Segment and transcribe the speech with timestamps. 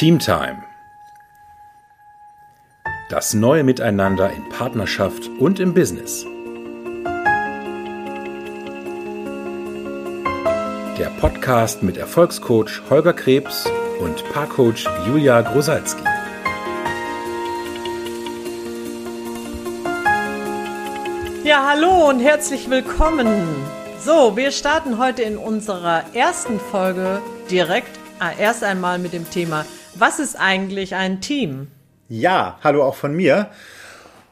[0.00, 0.62] Teamtime.
[3.10, 6.24] Das neue Miteinander in Partnerschaft und im Business.
[10.98, 16.02] Der Podcast mit Erfolgscoach Holger Krebs und Paarcoach Julia Grosalski.
[21.44, 23.46] Ja, hallo und herzlich willkommen.
[24.02, 27.20] So, wir starten heute in unserer ersten Folge
[27.50, 29.66] direkt äh, erst einmal mit dem Thema,
[30.00, 31.68] was ist eigentlich ein Team?
[32.08, 33.50] Ja, hallo auch von mir.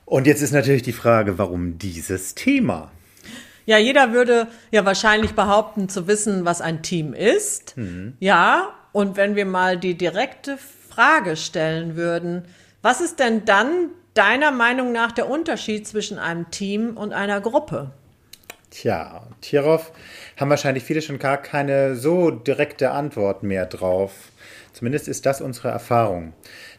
[0.05, 2.91] Und jetzt ist natürlich die Frage, warum dieses Thema?
[3.67, 7.77] Ja, jeder würde ja wahrscheinlich behaupten zu wissen, was ein Team ist.
[7.77, 8.15] Mhm.
[8.19, 10.57] Ja, und wenn wir mal die direkte
[10.89, 12.47] Frage stellen würden,
[12.81, 17.91] was ist denn dann deiner Meinung nach der Unterschied zwischen einem Team und einer Gruppe?
[18.71, 19.93] Tja, hierauf
[20.39, 24.33] haben wahrscheinlich viele schon gar keine so direkte Antwort mehr drauf.
[24.73, 26.33] Zumindest ist das unsere Erfahrung.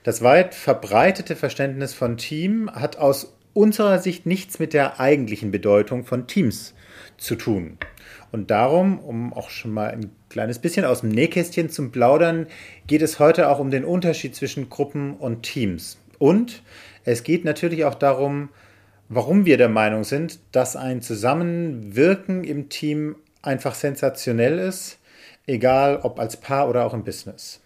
[0.04, 6.06] Das weit verbreitete Verständnis von Team hat aus unserer Sicht nichts mit der eigentlichen Bedeutung
[6.06, 6.74] von Teams
[7.18, 7.78] zu tun.
[8.32, 12.48] Und darum, um auch schon mal ein kleines bisschen aus dem Nähkästchen zu plaudern,
[12.88, 15.98] geht es heute auch um den Unterschied zwischen Gruppen und Teams.
[16.20, 16.62] Und
[17.06, 18.50] es geht natürlich auch darum,
[19.08, 25.00] warum wir der Meinung sind, dass ein Zusammenwirken im Team einfach sensationell ist,
[25.48, 27.62] egal ob als Paar oder auch im Business.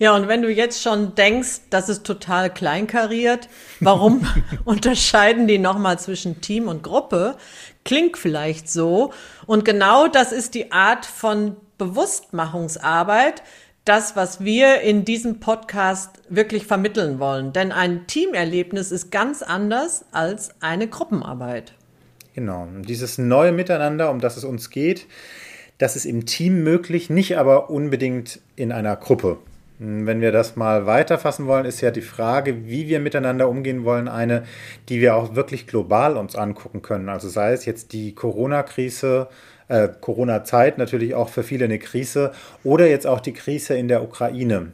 [0.00, 4.26] Ja, und wenn du jetzt schon denkst, das ist total kleinkariert, warum
[4.64, 7.36] unterscheiden die nochmal zwischen Team und Gruppe?
[7.84, 9.12] Klingt vielleicht so.
[9.44, 13.42] Und genau das ist die Art von Bewusstmachungsarbeit,
[13.84, 17.52] das, was wir in diesem Podcast wirklich vermitteln wollen.
[17.52, 21.74] Denn ein Teamerlebnis ist ganz anders als eine Gruppenarbeit.
[22.34, 25.06] Genau, dieses neue Miteinander, um das es uns geht,
[25.76, 29.36] das ist im Team möglich, nicht aber unbedingt in einer Gruppe.
[29.82, 34.08] Wenn wir das mal weiterfassen wollen, ist ja die Frage, wie wir miteinander umgehen wollen,
[34.08, 34.42] eine,
[34.90, 37.08] die wir auch wirklich global uns angucken können.
[37.08, 39.28] Also sei es jetzt die Corona-Krise,
[39.68, 42.32] äh, Corona-Zeit natürlich auch für viele eine Krise
[42.62, 44.72] oder jetzt auch die Krise in der Ukraine.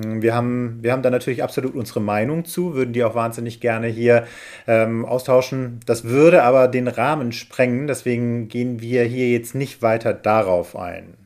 [0.00, 3.60] Hm, wir haben, wir haben da natürlich absolut unsere Meinung zu, würden die auch wahnsinnig
[3.60, 4.24] gerne hier
[4.68, 5.80] ähm, austauschen.
[5.84, 11.23] Das würde aber den Rahmen sprengen, deswegen gehen wir hier jetzt nicht weiter darauf ein.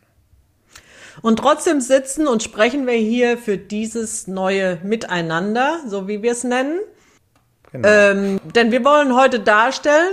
[1.23, 6.45] Und trotzdem sitzen und sprechen wir hier für dieses neue Miteinander, so wie wir es
[6.45, 6.81] nennen.
[7.73, 7.89] Genau.
[7.89, 10.13] Ähm, denn wir wollen heute darstellen,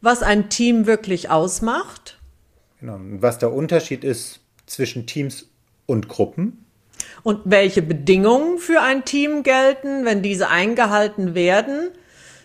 [0.00, 2.18] was ein Team wirklich ausmacht.
[2.80, 2.98] Genau.
[3.20, 5.48] Was der Unterschied ist zwischen Teams
[5.86, 6.64] und Gruppen.
[7.22, 11.90] Und welche Bedingungen für ein Team gelten, wenn diese eingehalten werden,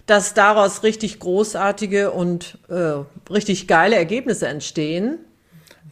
[0.05, 5.19] dass daraus richtig großartige und äh, richtig geile Ergebnisse entstehen.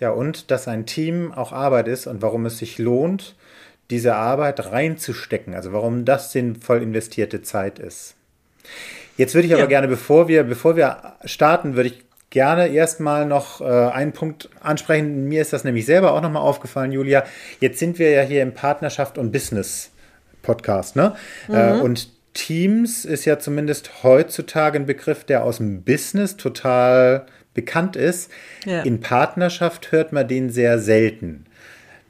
[0.03, 3.37] Ja, und dass ein Team auch Arbeit ist und warum es sich lohnt,
[3.89, 5.53] diese Arbeit reinzustecken.
[5.53, 8.15] Also warum das sinnvoll investierte Zeit ist.
[9.15, 9.67] Jetzt würde ich aber ja.
[9.69, 15.29] gerne, bevor wir, bevor wir starten, würde ich gerne erstmal noch äh, einen Punkt ansprechen.
[15.29, 17.23] Mir ist das nämlich selber auch nochmal aufgefallen, Julia.
[17.61, 19.89] Jetzt sind wir ja hier im Partnerschaft und Business
[20.41, 21.15] Podcast, ne?
[21.47, 21.79] Äh, mhm.
[21.79, 27.95] Äh, und Teams ist ja zumindest heutzutage ein Begriff, der aus dem Business total bekannt
[27.95, 28.31] ist.
[28.65, 28.81] Ja.
[28.81, 31.45] In Partnerschaft hört man den sehr selten.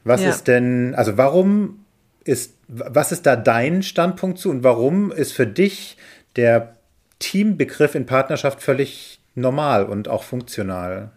[0.03, 0.29] Was ja.
[0.29, 1.85] ist denn, also warum
[2.23, 5.97] ist, was ist da dein Standpunkt zu und warum ist für dich
[6.35, 6.75] der
[7.19, 11.11] Teambegriff in Partnerschaft völlig normal und auch funktional.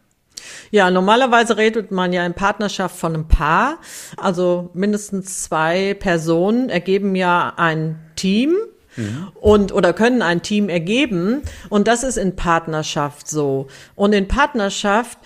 [0.70, 3.78] Ja, normalerweise redet man ja in Partnerschaft von einem Paar.
[4.16, 8.54] Also mindestens zwei Personen ergeben ja ein Team.
[8.97, 9.29] Mhm.
[9.34, 11.43] Und oder können ein Team ergeben.
[11.69, 13.69] Und das ist in Partnerschaft so.
[13.95, 15.19] Und in Partnerschaft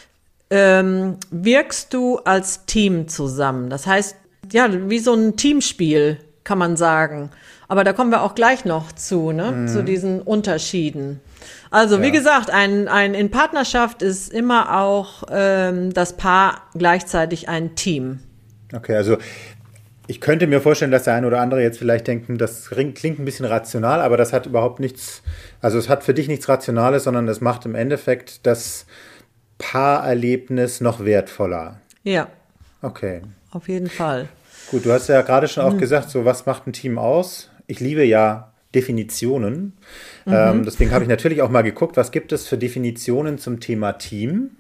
[0.51, 3.71] ähm, wirkst du als Team zusammen.
[3.71, 4.17] Das heißt,
[4.53, 7.31] ja, wie so ein Teamspiel, kann man sagen.
[7.69, 9.53] Aber da kommen wir auch gleich noch zu, ne?
[9.53, 9.69] Mhm.
[9.69, 11.21] zu diesen Unterschieden.
[11.71, 12.03] Also ja.
[12.03, 18.19] wie gesagt, ein, ein in Partnerschaft ist immer auch ähm, das Paar gleichzeitig ein Team.
[18.75, 19.19] Okay, also
[20.11, 23.25] ich könnte mir vorstellen, dass der eine oder andere jetzt vielleicht denken, das klingt ein
[23.25, 25.23] bisschen rational, aber das hat überhaupt nichts,
[25.61, 28.87] also es hat für dich nichts Rationales, sondern es macht im Endeffekt das
[29.59, 31.81] Paarerlebnis noch wertvoller.
[32.03, 32.29] Ja.
[32.83, 33.23] Okay.
[33.53, 34.29] Auf jeden Fall.
[34.71, 35.79] Gut, du hast ja gerade schon auch mhm.
[35.79, 37.51] gesagt, so was macht ein Team aus?
[37.71, 39.75] ich liebe ja Definitionen.
[40.27, 40.33] Mhm.
[40.33, 43.93] Ähm, deswegen habe ich natürlich auch mal geguckt, was gibt es für Definitionen zum Thema
[43.93, 44.57] Team.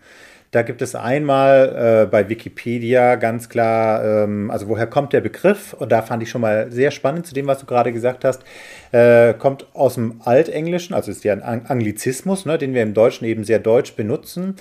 [0.50, 5.74] Da gibt es einmal äh, bei Wikipedia ganz klar, ähm, also woher kommt der Begriff?
[5.74, 8.42] Und da fand ich schon mal sehr spannend zu dem, was du gerade gesagt hast.
[8.90, 13.26] Äh, kommt aus dem Altenglischen, also ist ja ein Anglizismus, ne, den wir im Deutschen
[13.26, 14.56] eben sehr deutsch benutzen.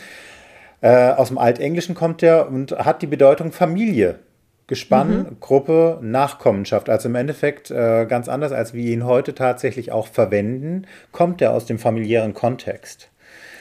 [0.82, 4.20] Äh, aus dem Altenglischen kommt der und hat die Bedeutung Familie.
[4.68, 5.40] Gespann, mhm.
[5.40, 6.90] Gruppe, Nachkommenschaft.
[6.90, 11.54] Also im Endeffekt äh, ganz anders, als wir ihn heute tatsächlich auch verwenden, kommt er
[11.54, 13.10] aus dem familiären Kontext.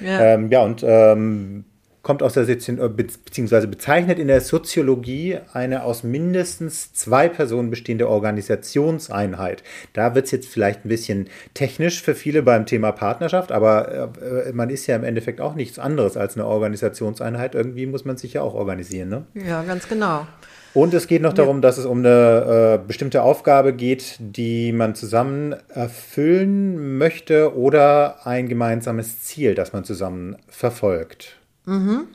[0.01, 1.65] Ja, ähm, ja und ähm,
[2.09, 8.09] kommt aus der äh, beziehungsweise bezeichnet in der Soziologie eine aus mindestens zwei Personen bestehende
[8.09, 9.63] Organisationseinheit.
[9.93, 14.53] Da wird es jetzt vielleicht ein bisschen technisch für viele beim Thema Partnerschaft, aber äh,
[14.55, 17.55] man ist ja im Endeffekt auch nichts anderes als eine Organisationseinheit.
[17.55, 19.25] Irgendwie muss man sich ja auch organisieren, ne?
[19.35, 20.27] Ja, ganz genau.
[20.73, 24.95] Und es geht noch darum, dass es um eine äh, bestimmte Aufgabe geht, die man
[24.95, 31.38] zusammen erfüllen möchte oder ein gemeinsames Ziel, das man zusammen verfolgt.
[31.69, 32.09] Mhm.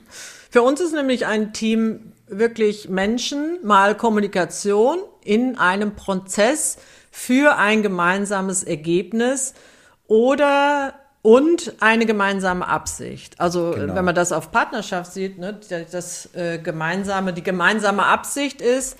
[0.50, 6.78] Für uns ist nämlich ein Team wirklich Menschen mal Kommunikation in einem Prozess
[7.10, 9.54] für ein gemeinsames Ergebnis
[10.06, 13.40] oder und eine gemeinsame Absicht.
[13.40, 13.94] Also genau.
[13.94, 15.58] wenn man das auf Partnerschaft sieht, ne,
[15.90, 18.98] das äh, gemeinsame, die gemeinsame Absicht ist,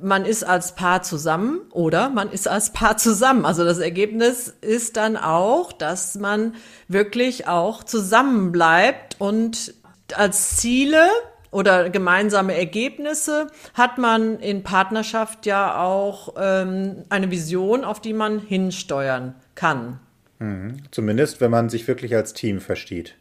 [0.00, 3.44] man ist als Paar zusammen oder man ist als Paar zusammen.
[3.44, 6.54] Also das Ergebnis ist dann auch, dass man
[6.88, 9.74] wirklich auch zusammen bleibt und
[10.14, 11.08] als Ziele
[11.50, 18.40] oder gemeinsame Ergebnisse hat man in Partnerschaft ja auch ähm, eine Vision, auf die man
[18.40, 20.00] hinsteuern kann.
[20.40, 20.78] Mhm.
[20.90, 23.14] Zumindest, wenn man sich wirklich als Team versteht.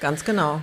[0.00, 0.60] Ganz genau.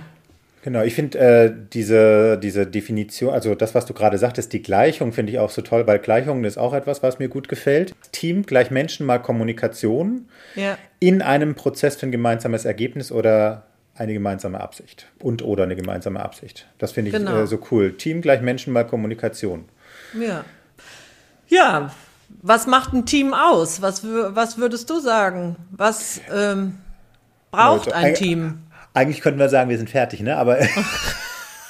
[0.62, 5.12] Genau, ich finde äh, diese, diese Definition, also das, was du gerade sagtest, die Gleichung
[5.12, 7.94] finde ich auch so toll, weil Gleichungen ist auch etwas, was mir gut gefällt.
[8.10, 10.76] Team gleich Menschen mal Kommunikation ja.
[10.98, 13.67] in einem Prozess für ein gemeinsames Ergebnis oder
[13.98, 16.66] eine gemeinsame Absicht und oder eine gemeinsame Absicht.
[16.78, 17.42] Das finde ich genau.
[17.42, 17.96] äh, so cool.
[17.96, 19.64] Team gleich Menschen mal Kommunikation.
[20.18, 20.44] Ja.
[21.48, 21.90] Ja,
[22.42, 23.82] was macht ein Team aus?
[23.82, 25.56] Was, was würdest du sagen?
[25.70, 26.78] Was ähm,
[27.50, 28.60] braucht ein Team?
[28.94, 30.36] Eigentlich könnten wir sagen, wir sind fertig, ne?
[30.36, 30.58] Aber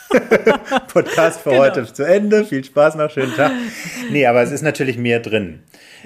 [0.93, 1.63] Podcast für genau.
[1.63, 2.45] heute zu Ende.
[2.45, 3.53] Viel Spaß noch, schönen Tag.
[4.11, 5.61] Nee, aber es ist natürlich mehr drin.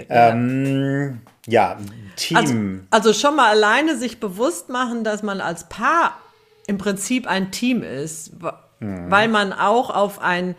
[0.08, 1.78] Ja, ähm, ja
[2.16, 2.36] Team.
[2.36, 2.54] Also,
[2.90, 6.18] also schon mal alleine sich bewusst machen, dass man als Paar
[6.66, 8.32] im Prinzip ein Team ist,
[8.80, 9.10] mhm.
[9.10, 10.54] weil man auch auf ein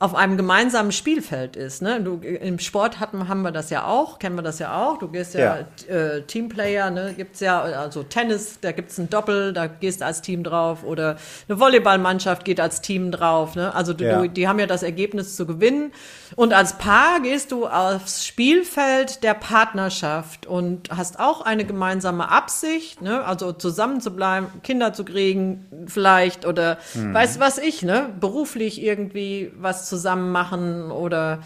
[0.00, 1.80] auf einem gemeinsamen Spielfeld ist.
[1.80, 2.00] Ne?
[2.00, 4.98] Du, Im Sport hatten, haben wir das ja auch, kennen wir das ja auch.
[4.98, 5.94] Du gehst ja, ja.
[5.94, 7.14] Äh, Teamplayer, ne?
[7.16, 10.82] gibt's ja, also Tennis, da gibt's ein Doppel, da gehst du als Team drauf.
[10.82, 11.16] Oder
[11.48, 13.54] eine Volleyballmannschaft geht als Team drauf.
[13.54, 13.72] Ne?
[13.72, 14.20] Also du, ja.
[14.20, 15.92] du, die haben ja das Ergebnis zu gewinnen.
[16.34, 23.00] Und als Paar gehst du aufs Spielfeld der Partnerschaft und hast auch eine gemeinsame Absicht,
[23.00, 23.24] ne?
[23.24, 27.14] also zusammen zu bleiben, Kinder zu kriegen vielleicht oder mhm.
[27.14, 28.10] weiß was ich, ne?
[28.18, 31.40] beruflich irgendwie was zusammen machen oder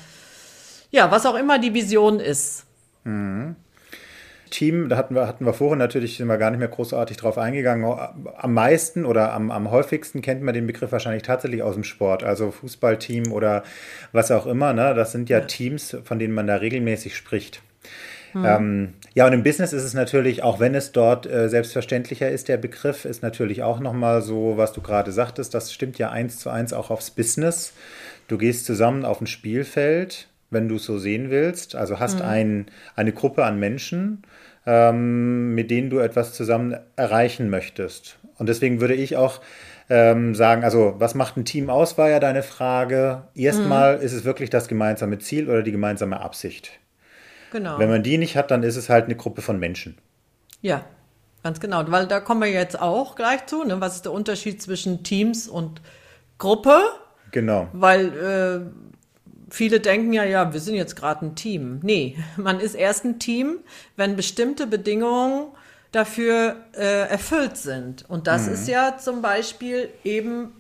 [0.91, 2.65] ja, was auch immer die Vision ist.
[3.05, 3.57] Mhm.
[4.51, 7.39] Team, da hatten wir, hatten wir vorhin natürlich, sind wir gar nicht mehr großartig drauf
[7.39, 7.85] eingegangen.
[8.37, 12.25] Am meisten oder am, am häufigsten kennt man den Begriff wahrscheinlich tatsächlich aus dem Sport,
[12.25, 13.63] also Fußballteam oder
[14.13, 14.73] was auch immer.
[14.73, 14.95] Ne?
[14.95, 15.45] Das sind ja, ja.
[15.45, 17.63] Teams, von denen man da regelmäßig spricht.
[18.33, 18.45] Hm.
[18.45, 22.49] Ähm, ja, und im Business ist es natürlich, auch wenn es dort äh, selbstverständlicher ist,
[22.49, 26.39] der Begriff ist natürlich auch nochmal so, was du gerade sagtest, das stimmt ja eins
[26.39, 27.73] zu eins auch aufs Business.
[28.29, 32.27] Du gehst zusammen auf ein Spielfeld, wenn du es so sehen willst, also hast hm.
[32.27, 34.23] ein, eine Gruppe an Menschen
[34.69, 38.19] ähm, mit denen du etwas zusammen erreichen möchtest.
[38.37, 39.41] Und deswegen würde ich auch
[39.89, 43.23] ähm, sagen, also was macht ein Team aus, war ja deine Frage.
[43.35, 44.03] Erstmal mhm.
[44.03, 46.73] ist es wirklich das gemeinsame Ziel oder die gemeinsame Absicht.
[47.51, 47.79] Genau.
[47.79, 49.97] Wenn man die nicht hat, dann ist es halt eine Gruppe von Menschen.
[50.61, 50.85] Ja,
[51.43, 51.83] ganz genau.
[51.91, 53.65] Weil da kommen wir jetzt auch gleich zu.
[53.65, 53.81] Ne?
[53.81, 55.81] Was ist der Unterschied zwischen Teams und
[56.37, 56.83] Gruppe?
[57.31, 57.69] Genau.
[57.73, 61.81] Weil äh, viele denken ja, ja, wir sind jetzt gerade ein Team.
[61.83, 63.59] Nee, man ist erst ein Team,
[63.97, 65.49] wenn bestimmte Bedingungen
[65.93, 68.09] dafür äh, erfüllt sind.
[68.09, 68.55] Und das mhm.
[68.55, 70.53] ist ja zum Beispiel eben,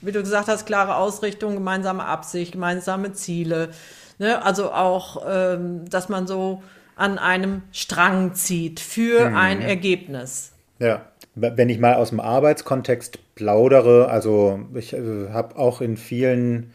[0.00, 3.70] wie du gesagt hast, klare Ausrichtung, gemeinsame Absicht, gemeinsame Ziele.
[4.18, 4.42] Ne?
[4.42, 6.62] Also auch, ähm, dass man so
[6.96, 9.36] an einem Strang zieht für mhm.
[9.36, 10.52] ein Ergebnis.
[10.78, 11.09] Ja.
[11.34, 16.72] Wenn ich mal aus dem Arbeitskontext plaudere, also ich äh, habe auch in vielen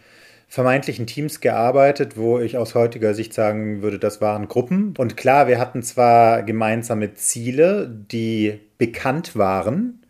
[0.48, 4.94] vermeintlichen Teams gearbeitet, wo ich aus heutiger Sicht sagen würde, das waren Gruppen.
[4.98, 10.02] Und klar, wir hatten zwar gemeinsame Ziele, die bekannt waren,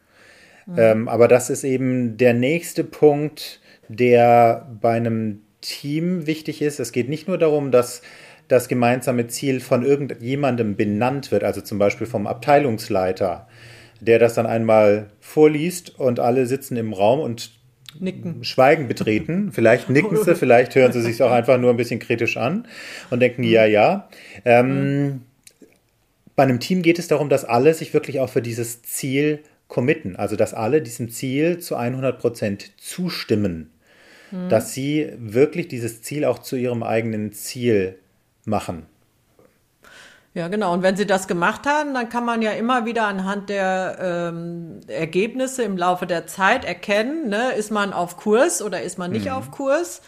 [0.67, 0.75] mhm.
[0.77, 6.79] ähm, aber das ist eben der nächste Punkt, der bei einem Team wichtig ist.
[6.79, 8.01] Es geht nicht nur darum, dass
[8.47, 13.47] das gemeinsame Ziel von irgendjemandem benannt wird, also zum Beispiel vom Abteilungsleiter,
[13.99, 17.51] der das dann einmal vorliest und alle sitzen im Raum und
[17.99, 18.43] Nicken.
[18.43, 19.51] Schweigen betreten.
[19.53, 22.67] Vielleicht nicken sie, vielleicht hören sie sich auch einfach nur ein bisschen kritisch an
[23.09, 24.09] und denken, ja, ja.
[24.43, 25.21] Ähm, mhm.
[26.35, 30.15] Bei einem Team geht es darum, dass alle sich wirklich auch für dieses Ziel committen,
[30.17, 33.71] also dass alle diesem Ziel zu 100 Prozent zustimmen.
[34.31, 34.49] mhm.
[34.49, 37.95] dass sie wirklich dieses Ziel auch zu ihrem eigenen Ziel
[38.45, 38.85] machen.
[40.35, 40.73] Ja, genau.
[40.73, 44.81] Und wenn sie das gemacht haben, dann kann man ja immer wieder anhand der ähm,
[44.87, 49.27] Ergebnisse im Laufe der Zeit erkennen, ne, ist man auf Kurs oder ist man nicht
[49.27, 49.31] mhm.
[49.31, 50.01] auf Kurs.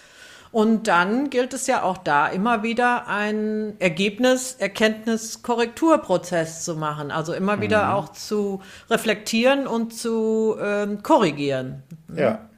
[0.51, 7.09] Und dann gilt es ja auch da immer wieder ein Ergebnis, Erkenntnis, Korrekturprozess zu machen.
[7.09, 7.91] Also immer wieder mhm.
[7.93, 11.83] auch zu reflektieren und zu ähm, korrigieren.
[12.13, 12.49] Ja,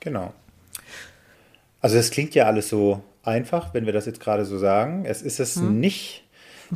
[0.00, 0.32] genau.
[1.82, 5.04] Also es klingt ja alles so einfach, wenn wir das jetzt gerade so sagen.
[5.04, 5.78] Es ist es mhm.
[5.78, 6.24] nicht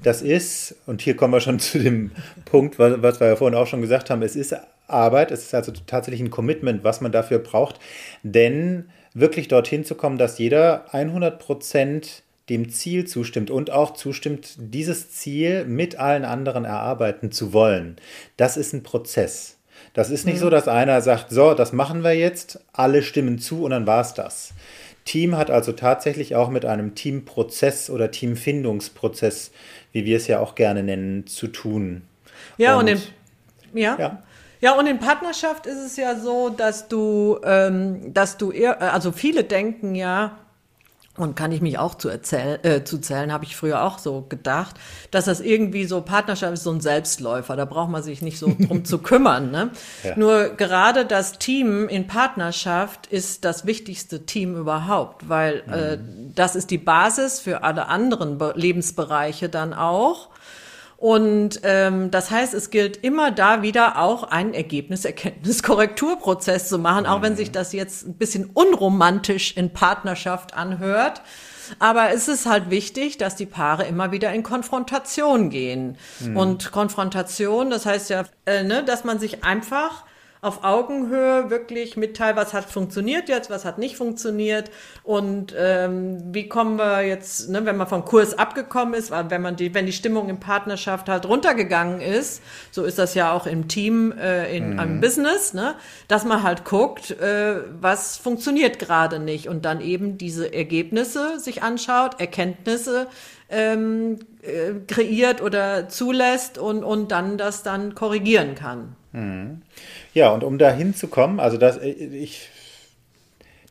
[0.02, 2.10] das ist, und hier kommen wir schon zu dem
[2.44, 4.56] Punkt, was, was wir ja vorhin auch schon gesagt haben, es ist
[4.88, 7.80] Arbeit, es ist also tatsächlich ein Commitment, was man dafür braucht,
[8.22, 14.54] denn wirklich dorthin zu kommen, dass jeder 100 Prozent dem Ziel zustimmt und auch zustimmt,
[14.58, 17.96] dieses Ziel mit allen anderen erarbeiten zu wollen.
[18.36, 19.56] Das ist ein Prozess.
[19.94, 20.40] Das ist nicht mhm.
[20.40, 24.02] so, dass einer sagt, so, das machen wir jetzt, alle stimmen zu und dann war
[24.02, 24.52] es das.
[25.06, 29.52] Team hat also tatsächlich auch mit einem Teamprozess oder Teamfindungsprozess,
[29.92, 32.02] wie wir es ja auch gerne nennen, zu tun.
[32.58, 33.10] Ja, und, und
[33.72, 33.96] in, ja.
[33.98, 34.22] ja.
[34.60, 39.12] Ja, und in Partnerschaft ist es ja so, dass du, ähm, dass du, eher, also
[39.12, 40.38] viele denken ja,
[41.16, 44.26] und kann ich mich auch zu, erzähl äh, zu zählen, habe ich früher auch so
[44.28, 44.76] gedacht,
[45.10, 48.54] dass das irgendwie so Partnerschaft ist so ein Selbstläufer, da braucht man sich nicht so
[48.58, 49.50] drum zu kümmern.
[49.50, 49.70] Ne?
[50.02, 50.16] Ja.
[50.16, 56.30] Nur gerade das Team in Partnerschaft ist das wichtigste Team überhaupt, weil äh, mhm.
[56.30, 60.28] äh, das ist die Basis für alle anderen Be Lebensbereiche dann auch.
[60.96, 67.20] Und ähm, das heißt, es gilt immer da wieder auch einen Ergebnis-Erkenntnis-Korrekturprozess zu machen, auch
[67.20, 71.20] wenn sich das jetzt ein bisschen unromantisch in Partnerschaft anhört.
[71.78, 75.98] Aber es ist halt wichtig, dass die Paare immer wieder in Konfrontation gehen.
[76.20, 76.34] Mhm.
[76.36, 80.04] Und Konfrontation, das heißt ja, äh, ne, dass man sich einfach
[80.46, 84.70] auf Augenhöhe wirklich mitteilt, was hat funktioniert jetzt, was hat nicht funktioniert
[85.02, 89.56] und ähm, wie kommen wir jetzt, ne, wenn man vom Kurs abgekommen ist, wenn man
[89.56, 93.66] die, wenn die Stimmung in Partnerschaft halt runtergegangen ist, so ist das ja auch im
[93.66, 94.78] Team, äh, in mhm.
[94.78, 95.74] einem Business, ne,
[96.06, 101.64] dass man halt guckt, äh, was funktioniert gerade nicht und dann eben diese Ergebnisse sich
[101.64, 103.08] anschaut, Erkenntnisse
[103.48, 108.96] ähm, äh, kreiert oder zulässt und, und dann das dann korrigieren kann.
[109.12, 109.62] Mhm.
[110.16, 112.48] Ja, und um da hinzukommen, also das, äh, ich,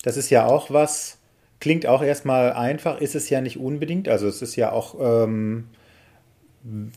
[0.03, 1.17] das ist ja auch was,
[1.59, 4.07] klingt auch erstmal einfach, ist es ja nicht unbedingt.
[4.07, 5.69] Also es ist ja auch ähm,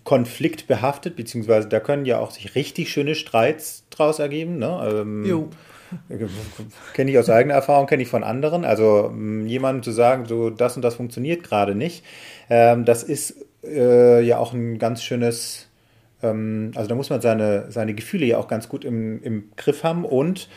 [0.05, 4.59] konfliktbehaftet, beziehungsweise da können ja auch sich richtig schöne Streits draus ergeben.
[4.59, 4.87] Ne?
[4.87, 5.49] Ähm, jo.
[6.93, 8.67] Kenne ich aus eigener Erfahrung, kenne ich von anderen.
[8.67, 9.11] Also
[9.47, 12.05] jemandem zu sagen, so das und das funktioniert gerade nicht,
[12.50, 15.68] ähm, das ist äh, ja auch ein ganz schönes
[16.23, 19.85] ähm, also da muss man seine, seine Gefühle ja auch ganz gut im, im Griff
[19.85, 20.49] haben und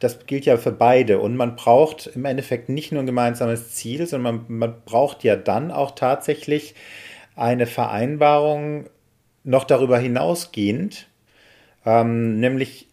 [0.00, 1.18] das gilt ja für beide.
[1.18, 5.36] Und man braucht im Endeffekt nicht nur ein gemeinsames Ziel, sondern man, man braucht ja
[5.36, 6.74] dann auch tatsächlich
[7.36, 8.86] eine Vereinbarung
[9.44, 11.06] noch darüber hinausgehend,
[11.84, 12.88] ähm, nämlich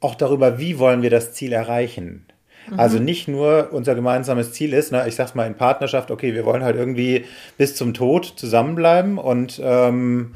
[0.00, 2.26] auch darüber, wie wollen wir das Ziel erreichen.
[2.70, 2.80] Mhm.
[2.80, 6.44] Also nicht nur unser gemeinsames Ziel ist, ne, ich sag's mal in Partnerschaft, okay, wir
[6.44, 7.24] wollen halt irgendwie
[7.56, 10.34] bis zum Tod zusammenbleiben und ähm,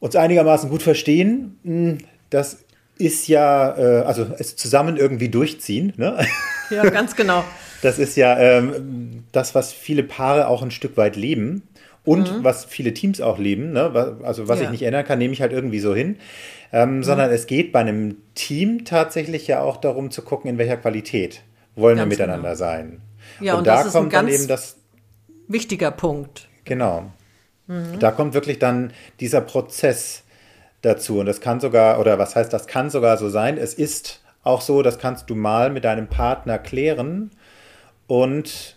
[0.00, 1.58] uns einigermaßen gut verstehen.
[1.62, 1.98] Hm,
[2.30, 2.64] das
[2.98, 5.92] ist ja, äh, also es zusammen irgendwie durchziehen.
[5.96, 6.18] Ne?
[6.70, 7.42] Ja, ganz genau.
[7.82, 11.62] Das ist ja ähm, das, was viele Paare auch ein Stück weit leben
[12.04, 12.44] und mhm.
[12.44, 13.72] was viele Teams auch leben.
[13.72, 14.18] Ne?
[14.22, 14.66] Also was ja.
[14.66, 16.18] ich nicht ändern kann, nehme ich halt irgendwie so hin.
[16.72, 17.02] Ähm, mhm.
[17.02, 21.42] Sondern es geht bei einem Team tatsächlich ja auch darum zu gucken, in welcher Qualität
[21.74, 22.58] wollen ganz wir miteinander genau.
[22.58, 23.00] sein.
[23.40, 24.76] Ja, und, und da kommt dann eben das
[25.48, 26.48] wichtiger Punkt.
[26.64, 27.10] Genau.
[27.70, 28.00] Mhm.
[28.00, 30.24] Da kommt wirklich dann dieser Prozess
[30.82, 31.20] dazu.
[31.20, 33.56] Und das kann sogar, oder was heißt, das kann sogar so sein.
[33.56, 37.30] Es ist auch so, das kannst du mal mit deinem Partner klären
[38.08, 38.76] und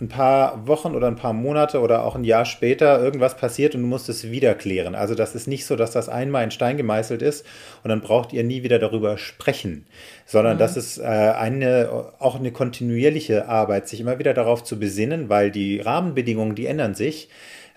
[0.00, 3.82] ein paar Wochen oder ein paar Monate oder auch ein Jahr später irgendwas passiert und
[3.82, 4.94] du musst es wieder klären.
[4.94, 7.44] Also das ist nicht so, dass das einmal in Stein gemeißelt ist
[7.82, 9.86] und dann braucht ihr nie wieder darüber sprechen,
[10.24, 10.58] sondern mhm.
[10.60, 15.50] das ist äh, eine, auch eine kontinuierliche Arbeit, sich immer wieder darauf zu besinnen, weil
[15.50, 17.28] die Rahmenbedingungen, die ändern sich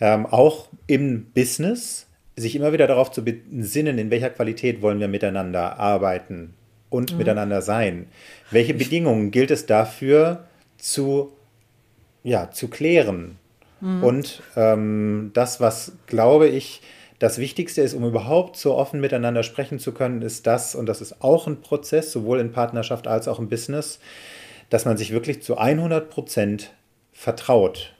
[0.01, 5.07] ähm, auch im Business, sich immer wieder darauf zu besinnen, in welcher Qualität wollen wir
[5.07, 6.55] miteinander arbeiten
[6.89, 7.19] und mhm.
[7.19, 8.07] miteinander sein.
[8.49, 10.45] Welche Bedingungen gilt es dafür
[10.77, 11.31] zu,
[12.23, 13.37] ja, zu klären?
[13.79, 14.03] Mhm.
[14.03, 16.81] Und ähm, das, was, glaube ich,
[17.19, 21.01] das Wichtigste ist, um überhaupt so offen miteinander sprechen zu können, ist das, und das
[21.01, 23.99] ist auch ein Prozess, sowohl in Partnerschaft als auch im Business,
[24.71, 26.71] dass man sich wirklich zu 100 Prozent
[27.11, 27.93] vertraut.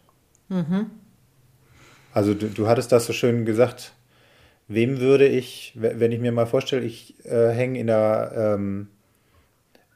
[0.50, 0.90] Mhm.
[2.14, 3.94] Also du, du hattest das so schön gesagt,
[4.68, 8.88] wem würde ich, wenn ich mir mal vorstelle, ich äh, hänge in der, ähm,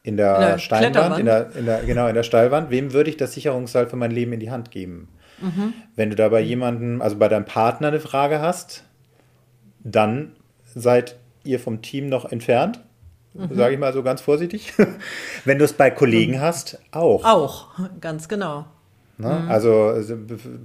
[0.04, 3.10] in der, In der Steinwand, in der, in der, genau, in der Steilwand, wem würde
[3.10, 5.10] ich das Sicherungsseil für mein Leben in die Hand geben?
[5.42, 5.74] Mhm.
[5.96, 8.84] Wenn du da bei jemandem, also bei deinem Partner eine Frage hast,
[9.84, 10.36] dann
[10.76, 12.80] seid ihr vom Team noch entfernt,
[13.34, 13.54] Mhm.
[13.54, 14.74] sage ich mal so ganz vorsichtig.
[15.46, 17.26] Wenn du es bei Kollegen hast, auch.
[17.26, 17.68] Auch,
[18.00, 18.66] ganz genau.
[19.18, 19.46] Ne?
[19.48, 20.18] Also, also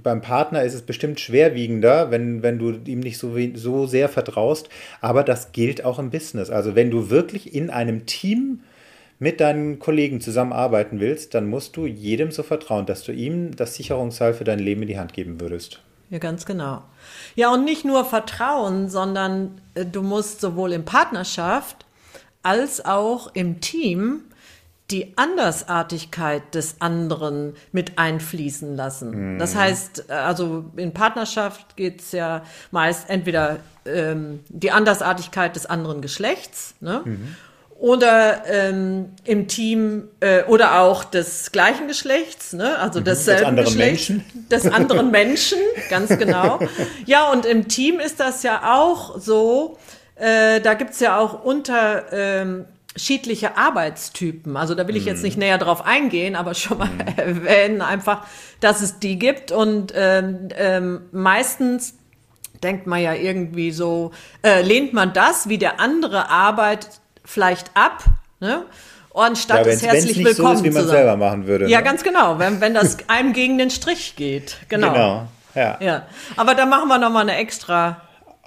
[0.03, 4.69] beim Partner ist es bestimmt schwerwiegender, wenn, wenn du ihm nicht so, so sehr vertraust.
[4.99, 6.49] Aber das gilt auch im Business.
[6.49, 8.61] Also wenn du wirklich in einem Team
[9.19, 13.75] mit deinen Kollegen zusammenarbeiten willst, dann musst du jedem so vertrauen, dass du ihm das
[13.75, 15.79] Sicherungsseil für dein Leben in die Hand geben würdest.
[16.09, 16.81] Ja, ganz genau.
[17.35, 21.85] Ja, und nicht nur Vertrauen, sondern äh, du musst sowohl in Partnerschaft
[22.43, 24.23] als auch im Team
[24.91, 29.39] die Andersartigkeit des anderen mit einfließen lassen.
[29.39, 36.01] Das heißt, äh, also in Partnerschaft geht's ja meist entweder ähm, die Andersartigkeit des anderen
[36.01, 37.03] Geschlechts, ne?
[37.81, 42.77] Oder ähm, im Team äh, oder auch des gleichen Geschlechts, ne?
[42.77, 44.47] also desselben anderen Geschlechts, Menschen.
[44.51, 45.57] des anderen Menschen,
[45.89, 46.59] ganz genau.
[47.07, 49.79] Ja, und im Team ist das ja auch so,
[50.13, 54.57] äh, da gibt's ja auch unter ähm, unterschiedliche Arbeitstypen.
[54.57, 58.25] Also da will ich jetzt nicht näher drauf eingehen, aber schon mal erwähnen einfach,
[58.59, 61.95] dass es die gibt und ähm, ähm, meistens
[62.63, 64.11] denkt man ja irgendwie so,
[64.43, 66.87] äh, lehnt man das wie der andere Arbeit
[67.23, 68.03] vielleicht ab,
[68.39, 68.65] ne?
[69.13, 71.67] Anstatt Ja, wenn es herzlich nicht so willkommen ist, wie man selber machen würde.
[71.67, 71.83] Ja, ne?
[71.83, 74.57] ganz genau, wenn, wenn das einem gegen den Strich geht.
[74.69, 74.93] Genau.
[74.93, 75.27] Genau.
[75.53, 75.77] Ja.
[75.81, 76.05] Ja,
[76.37, 78.01] aber da machen wir noch mal eine extra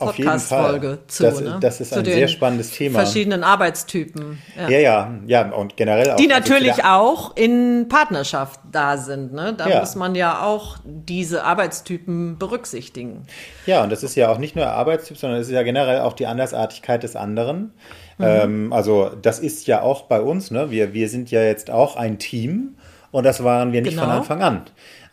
[0.07, 1.23] Podcast-Folge zu.
[1.23, 1.59] Das- ne?
[1.61, 3.01] das ist zu ein sehr spannendes Thema.
[3.01, 4.39] Verschiedenen Arbeitstypen.
[4.57, 4.69] Ja.
[4.69, 6.17] Ja, ja, ja, und generell auch.
[6.17, 9.33] Die also natürlich vielleicht- auch in Partnerschaft da sind.
[9.33, 9.55] Ne?
[9.57, 9.81] Da Ja.
[9.81, 13.27] muss man ja auch diese Arbeitstypen berücksichtigen.
[13.67, 16.13] Ja, und das ist ja auch nicht nur Arbeitstyp, sondern es ist ja generell auch
[16.13, 17.73] die Andersartigkeit des anderen.
[18.19, 18.25] Mhm.
[18.25, 20.71] Ähm, also das ist ja auch bei uns, ne?
[20.71, 22.77] Wir, wir sind ja jetzt auch ein Team
[23.11, 24.19] und das waren wir nicht von Genau.
[24.19, 24.63] Anfang an.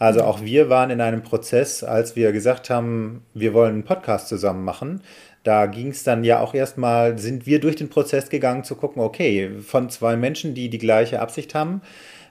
[0.01, 4.29] Also auch wir waren in einem Prozess, als wir gesagt haben, wir wollen einen Podcast
[4.29, 5.01] zusammen machen.
[5.43, 9.03] Da ging es dann ja auch erstmal, sind wir durch den Prozess gegangen zu gucken,
[9.03, 11.83] okay, von zwei Menschen, die die gleiche Absicht haben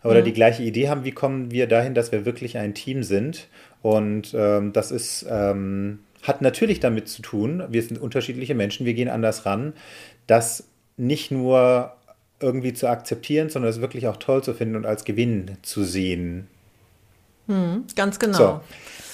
[0.02, 3.46] oder die gleiche Idee haben, wie kommen wir dahin, dass wir wirklich ein Team sind?
[3.82, 8.94] Und ähm, das ist, ähm, hat natürlich damit zu tun, wir sind unterschiedliche Menschen, wir
[8.94, 9.74] gehen anders ran,
[10.26, 11.92] das nicht nur
[12.40, 16.48] irgendwie zu akzeptieren, sondern es wirklich auch toll zu finden und als Gewinn zu sehen.
[17.96, 18.36] Ganz genau.
[18.38, 18.60] So,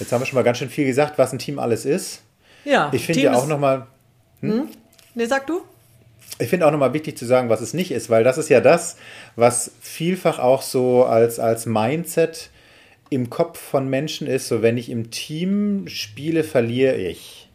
[0.00, 2.22] jetzt haben wir schon mal ganz schön viel gesagt, was ein Team alles ist.
[2.64, 3.86] Ja, Ich finde ja auch nochmal,
[4.40, 5.62] Nee, sag du?
[6.38, 8.60] ich finde auch nochmal wichtig zu sagen, was es nicht ist, weil das ist ja
[8.60, 8.96] das,
[9.36, 12.50] was vielfach auch so als, als Mindset
[13.08, 17.48] im Kopf von Menschen ist, so wenn ich im Team spiele, verliere ich.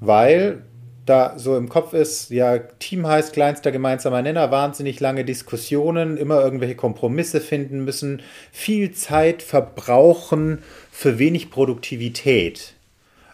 [0.00, 0.62] Weil
[1.10, 6.40] da so im Kopf ist, ja, Team heißt kleinster gemeinsamer Nenner, wahnsinnig lange Diskussionen, immer
[6.42, 12.74] irgendwelche Kompromisse finden müssen, viel Zeit verbrauchen für wenig Produktivität.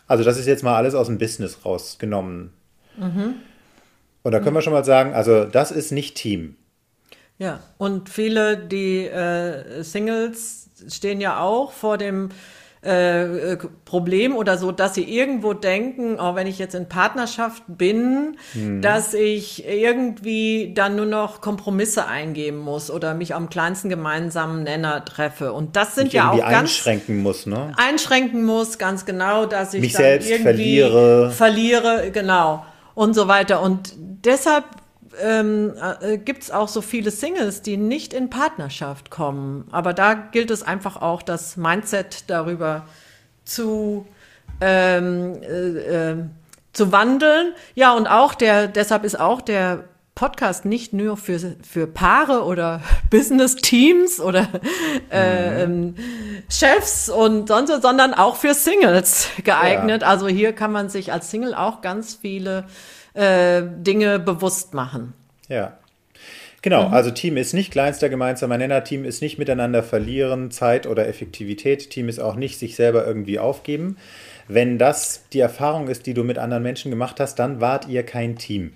[0.08, 2.52] Also das ist jetzt mal alles aus dem Business rausgenommen.
[4.22, 6.56] Und da können wir schon mal sagen, also das ist nicht Team.
[7.38, 12.30] Ja, und viele, die äh, Singles stehen ja auch vor dem
[12.84, 17.62] äh, äh, Problem oder so, dass sie irgendwo denken, oh, wenn ich jetzt in Partnerschaft
[17.66, 18.82] bin, Mhm.
[18.82, 25.04] dass ich irgendwie dann nur noch Kompromisse eingeben muss oder mich am kleinsten gemeinsamen Nenner
[25.04, 25.52] treffe.
[25.52, 27.72] Und das sind Mich ja auch ganz einschränken muss, ne?
[27.76, 30.42] einschränken muss, ganz genau, dass ich Mich dann selbst irgendwie
[30.80, 31.30] verliere.
[31.30, 33.62] verliere, genau und so weiter.
[33.62, 34.64] Und deshalb
[35.22, 39.68] ähm, äh, gibt es auch so viele Singles, die nicht in Partnerschaft kommen.
[39.72, 42.86] Aber da gilt es einfach auch, das Mindset darüber
[43.44, 44.06] zu
[44.60, 46.16] ähm, äh, äh,
[46.72, 47.54] zu wandeln.
[47.74, 52.80] Ja, und auch der, deshalb ist auch der Podcast nicht nur für, für Paare oder
[53.10, 54.48] Business-Teams oder
[55.10, 55.94] äh, ähm,
[56.48, 60.04] Chefs und sonst, sondern auch für Singles geeignet.
[60.04, 62.64] Also hier kann man sich als Single auch ganz viele
[63.16, 65.14] äh, Dinge bewusst machen.
[65.48, 65.76] Ja.
[66.62, 66.94] Genau, Mhm.
[66.94, 71.90] also Team ist nicht kleinster gemeinsamer Nenner, Team ist nicht miteinander verlieren, Zeit oder Effektivität,
[71.90, 73.96] Team ist auch nicht sich selber irgendwie aufgeben.
[74.48, 78.02] Wenn das die Erfahrung ist, die du mit anderen Menschen gemacht hast, dann wart ihr
[78.04, 78.72] kein Team.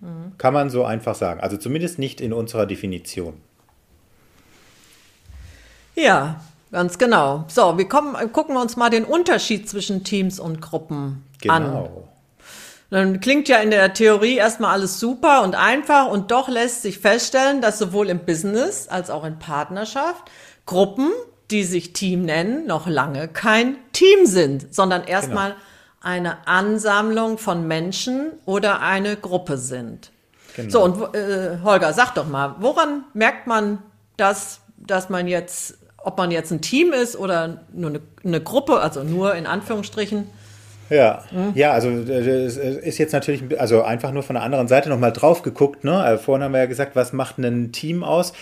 [0.00, 0.32] Mhm.
[0.38, 1.40] Kann man so einfach sagen.
[1.40, 3.34] Also zumindest nicht in unserer Definition.
[5.94, 7.44] Ja, ganz genau.
[7.48, 11.64] So, wir kommen, gucken wir uns mal den Unterschied zwischen Teams und Gruppen an.
[11.64, 12.08] Genau.
[12.90, 16.98] Dann klingt ja in der Theorie erstmal alles super und einfach und doch lässt sich
[16.98, 20.30] feststellen, dass sowohl im Business als auch in Partnerschaft
[20.66, 21.10] Gruppen,
[21.50, 25.56] die sich Team nennen, noch lange kein Team sind, sondern erstmal
[26.00, 30.12] eine Ansammlung von Menschen oder eine Gruppe sind.
[30.54, 30.70] Genau.
[30.70, 33.82] So, und äh, Holger, sag doch mal, woran merkt man,
[34.16, 38.80] dass, dass man jetzt, ob man jetzt ein Team ist oder nur eine, eine Gruppe,
[38.80, 40.28] also nur in Anführungsstrichen?
[40.90, 41.52] Ja, mhm.
[41.54, 45.42] ja, also es ist jetzt natürlich, also einfach nur von der anderen Seite nochmal drauf
[45.42, 45.84] geguckt.
[45.84, 45.96] Ne?
[45.96, 48.32] Also vorhin haben wir ja gesagt, was macht ein Team aus?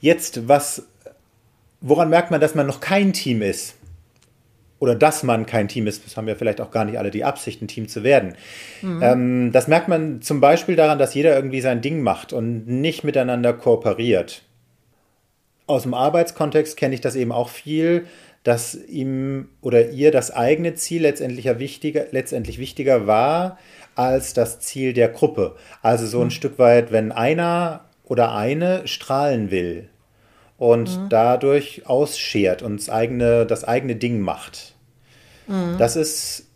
[0.00, 0.84] Jetzt, was,
[1.80, 3.74] woran merkt man, dass man noch kein Team ist?
[4.78, 7.24] Oder dass man kein Team ist, das haben ja vielleicht auch gar nicht alle die
[7.24, 8.34] Absicht, ein Team zu werden.
[8.82, 9.02] Mhm.
[9.02, 13.02] Ähm, das merkt man zum Beispiel daran, dass jeder irgendwie sein Ding macht und nicht
[13.02, 14.42] miteinander kooperiert.
[15.66, 18.06] Aus dem Arbeitskontext kenne ich das eben auch viel
[18.46, 23.58] dass ihm oder ihr das eigene Ziel letztendlich wichtiger, letztendlich wichtiger war
[23.96, 25.56] als das Ziel der Gruppe.
[25.82, 26.30] Also so ein mhm.
[26.30, 29.88] Stück weit, wenn einer oder eine strahlen will
[30.58, 31.08] und mhm.
[31.08, 34.76] dadurch ausschert und das eigene, das eigene Ding macht.
[35.48, 35.74] Mhm.
[35.78, 36.46] Das ist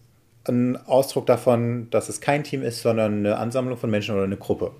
[0.46, 4.36] ein Ausdruck davon, dass es kein Team ist, sondern eine Ansammlung von Menschen oder eine
[4.36, 4.70] Gruppe.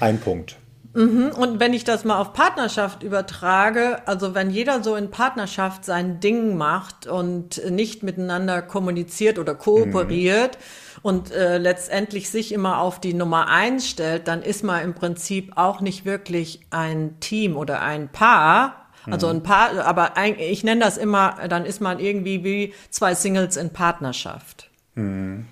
[0.00, 0.56] Ein Punkt.
[0.92, 1.30] Mhm.
[1.36, 6.18] Und wenn ich das mal auf Partnerschaft übertrage, also wenn jeder so in Partnerschaft sein
[6.18, 10.98] Ding macht und nicht miteinander kommuniziert oder kooperiert mhm.
[11.02, 15.52] und äh, letztendlich sich immer auf die Nummer eins stellt, dann ist man im Prinzip
[15.56, 18.76] auch nicht wirklich ein Team oder ein Paar.
[19.06, 19.36] Also mhm.
[19.36, 23.56] ein Paar, aber ein, ich nenne das immer, dann ist man irgendwie wie zwei Singles
[23.56, 24.68] in Partnerschaft.
[24.96, 25.46] Mhm.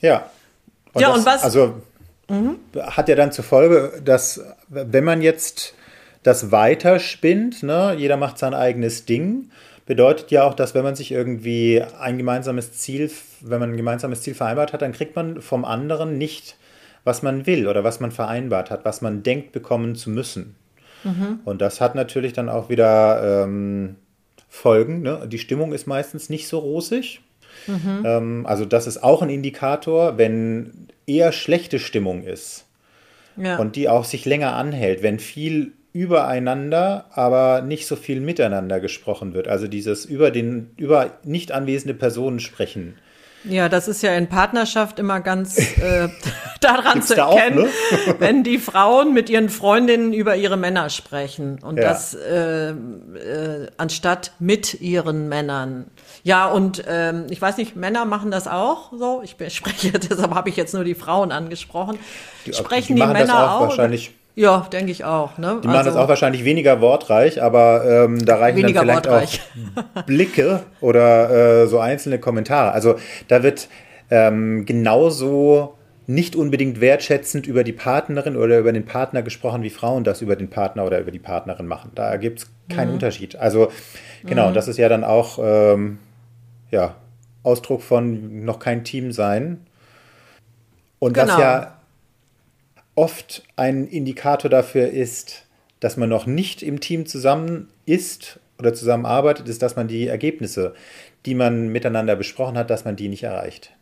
[0.00, 0.30] Ja.
[0.92, 1.42] Und ja, das, und was.
[1.42, 1.82] Also
[2.28, 2.58] mhm.
[2.80, 5.74] hat ja dann zur Folge, dass wenn man jetzt
[6.22, 9.50] das weiterspinnt, ne, jeder macht sein eigenes Ding,
[9.86, 13.10] bedeutet ja auch, dass wenn man sich irgendwie ein gemeinsames Ziel,
[13.40, 16.56] wenn man ein gemeinsames Ziel vereinbart hat, dann kriegt man vom anderen nicht,
[17.04, 20.56] was man will oder was man vereinbart hat, was man denkt bekommen zu müssen.
[21.04, 21.40] Mhm.
[21.44, 23.96] Und das hat natürlich dann auch wieder ähm,
[24.48, 25.00] Folgen.
[25.02, 25.26] Ne?
[25.26, 27.22] Die Stimmung ist meistens nicht so rosig.
[27.66, 28.02] Mhm.
[28.04, 32.66] Ähm, also das ist auch ein Indikator, wenn eher schlechte Stimmung ist
[33.36, 33.56] ja.
[33.56, 39.34] und die auch sich länger anhält, wenn viel übereinander, aber nicht so viel miteinander gesprochen
[39.34, 39.48] wird.
[39.48, 42.94] Also dieses über den über nicht anwesende Personen sprechen.
[43.44, 46.08] Ja, das ist ja in Partnerschaft immer ganz äh,
[46.60, 48.14] daran zu erkennen, auch, ne?
[48.18, 51.84] wenn die Frauen mit ihren Freundinnen über ihre Männer sprechen und ja.
[51.84, 52.74] das äh, äh,
[53.76, 55.86] anstatt mit ihren Männern.
[56.22, 59.22] Ja, und ähm, ich weiß nicht, Männer machen das auch so.
[59.24, 61.98] Ich spreche, deshalb habe ich jetzt nur die Frauen angesprochen.
[62.46, 63.60] Die, Sprechen die, die Männer auch?
[63.62, 65.36] Wahrscheinlich ja, denke ich auch.
[65.36, 65.58] Ne?
[65.64, 69.40] Die machen also, das auch wahrscheinlich weniger wortreich, aber ähm, da reichen dann vielleicht wortreich.
[69.96, 72.70] auch Blicke oder äh, so einzelne Kommentare.
[72.70, 72.94] Also
[73.26, 73.68] da wird
[74.12, 75.74] ähm, genauso
[76.06, 80.36] nicht unbedingt wertschätzend über die Partnerin oder über den Partner gesprochen, wie Frauen das über
[80.36, 81.90] den Partner oder über die Partnerin machen.
[81.96, 82.94] Da gibt es keinen mhm.
[82.94, 83.34] Unterschied.
[83.34, 83.72] Also
[84.24, 84.54] genau, mhm.
[84.54, 85.98] das ist ja dann auch ähm,
[86.70, 86.96] ja,
[87.42, 89.66] Ausdruck von noch kein Team sein.
[90.98, 91.32] Und genau.
[91.32, 91.80] was ja
[92.94, 95.46] oft ein Indikator dafür ist,
[95.80, 100.74] dass man noch nicht im Team zusammen ist oder zusammenarbeitet, ist, dass man die Ergebnisse,
[101.24, 103.72] die man miteinander besprochen hat, dass man die nicht erreicht.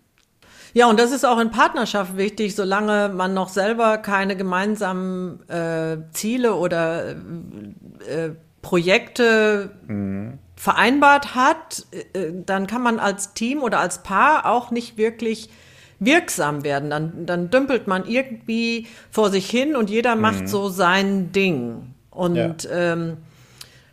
[0.74, 5.96] Ja, und das ist auch in Partnerschaft wichtig, solange man noch selber keine gemeinsamen äh,
[6.12, 10.38] Ziele oder äh, Projekte mhm.
[10.56, 15.50] Vereinbart hat, äh, dann kann man als Team oder als Paar auch nicht wirklich
[15.98, 16.90] wirksam werden.
[16.90, 20.46] Dann, dann dümpelt man irgendwie vor sich hin und jeder macht mhm.
[20.48, 21.94] so sein Ding.
[22.10, 22.70] Und ja.
[22.70, 23.18] ähm,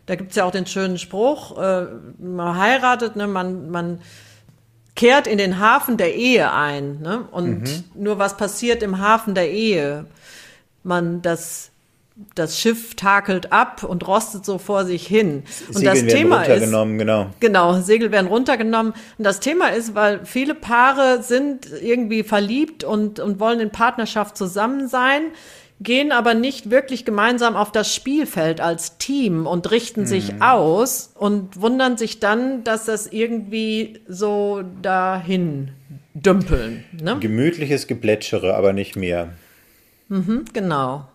[0.06, 1.86] da gibt's ja auch den schönen Spruch, äh,
[2.18, 4.00] man heiratet, ne, man, man
[4.96, 7.00] kehrt in den Hafen der Ehe ein.
[7.00, 7.26] Ne?
[7.30, 7.84] Und mhm.
[7.94, 10.06] nur was passiert im Hafen der Ehe?
[10.82, 11.70] Man, das
[12.36, 15.42] das Schiff takelt ab und rostet so vor sich hin.
[15.68, 17.26] Und Segel das werden Thema runtergenommen, ist, genau.
[17.40, 18.92] Genau, Segel werden runtergenommen.
[19.18, 24.36] Und das Thema ist, weil viele Paare sind irgendwie verliebt und, und wollen in Partnerschaft
[24.36, 25.22] zusammen sein,
[25.80, 30.06] gehen aber nicht wirklich gemeinsam auf das Spielfeld als Team und richten mhm.
[30.06, 35.72] sich aus und wundern sich dann, dass das irgendwie so dahin
[36.14, 36.84] dümpeln.
[36.92, 37.18] Ne?
[37.18, 39.30] Gemütliches Geplätschere, aber nicht mehr.
[40.08, 41.08] Mhm, genau.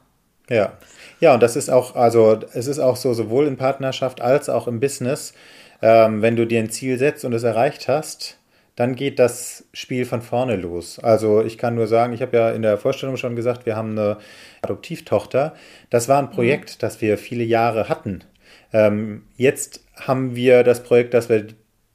[0.50, 0.74] Ja.
[1.20, 4.68] Ja, und das ist auch, also es ist auch so, sowohl in Partnerschaft als auch
[4.68, 5.34] im Business,
[5.82, 8.38] ähm, wenn du dir ein Ziel setzt und es erreicht hast,
[8.76, 11.00] dann geht das Spiel von vorne los.
[11.00, 13.92] Also ich kann nur sagen, ich habe ja in der Vorstellung schon gesagt, wir haben
[13.92, 14.18] eine
[14.62, 15.54] Adoptivtochter.
[15.90, 16.80] Das war ein Projekt, mhm.
[16.80, 18.24] das wir viele Jahre hatten.
[18.72, 21.48] Ähm, jetzt haben wir das Projekt, dass wir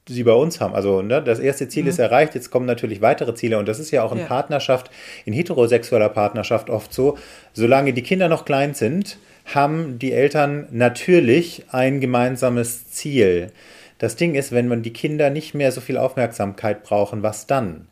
[0.08, 0.74] sie bei uns haben.
[0.74, 1.90] Also ne, das erste Ziel mhm.
[1.90, 4.26] ist erreicht, jetzt kommen natürlich weitere Ziele und das ist ja auch in ja.
[4.26, 4.90] Partnerschaft,
[5.24, 7.18] in heterosexueller Partnerschaft oft so,
[7.52, 9.18] solange die Kinder noch klein sind,
[9.54, 13.50] haben die Eltern natürlich ein gemeinsames Ziel.
[13.98, 17.86] Das Ding ist, wenn man die Kinder nicht mehr so viel Aufmerksamkeit brauchen, was dann?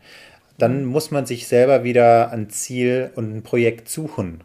[0.63, 4.43] dann muss man sich selber wieder ein Ziel und ein Projekt suchen.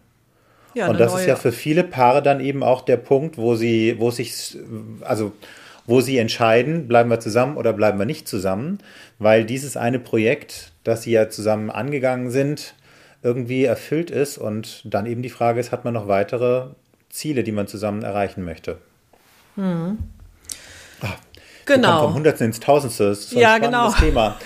[0.73, 1.21] Ja, und das neue.
[1.21, 4.58] ist ja für viele Paare dann eben auch der Punkt, wo sie, wo sich,
[5.01, 5.32] also
[5.88, 8.80] wo sie entscheiden, bleiben wir zusammen oder bleiben wir nicht zusammen,
[9.17, 12.76] weil dieses eine Projekt, das sie ja zusammen angegangen sind,
[13.23, 16.67] irgendwie erfüllt ist und dann eben die Frage ist, hat man noch weitere
[17.10, 18.78] Ziele, die man zusammen erreichen möchte?
[19.56, 19.97] Hm.
[21.02, 21.15] Ach,
[21.65, 22.04] genau.
[22.04, 23.06] Vom Hundertsten ins Tausendste.
[23.10, 23.91] Das ist so ein ja, genau.
[23.91, 24.38] Thema.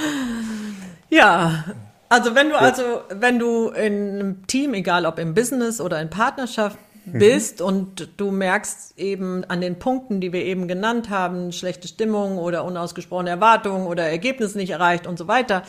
[1.10, 1.64] ja,
[2.08, 6.10] also wenn du also, wenn du in einem Team, egal ob im Business oder in
[6.10, 6.89] Partnerschaft mhm.
[7.12, 7.66] Bist mhm.
[7.66, 12.64] und du merkst eben an den Punkten, die wir eben genannt haben, schlechte Stimmung oder
[12.64, 15.62] unausgesprochene Erwartungen oder Ergebnis nicht erreicht und so weiter,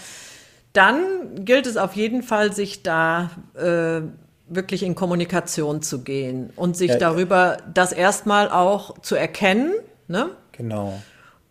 [0.74, 1.00] dann
[1.44, 4.02] gilt es auf jeden Fall, sich da äh,
[4.48, 9.74] wirklich in Kommunikation zu gehen und sich ja, darüber das erstmal auch zu erkennen.
[10.08, 10.30] Ne?
[10.52, 11.02] Genau.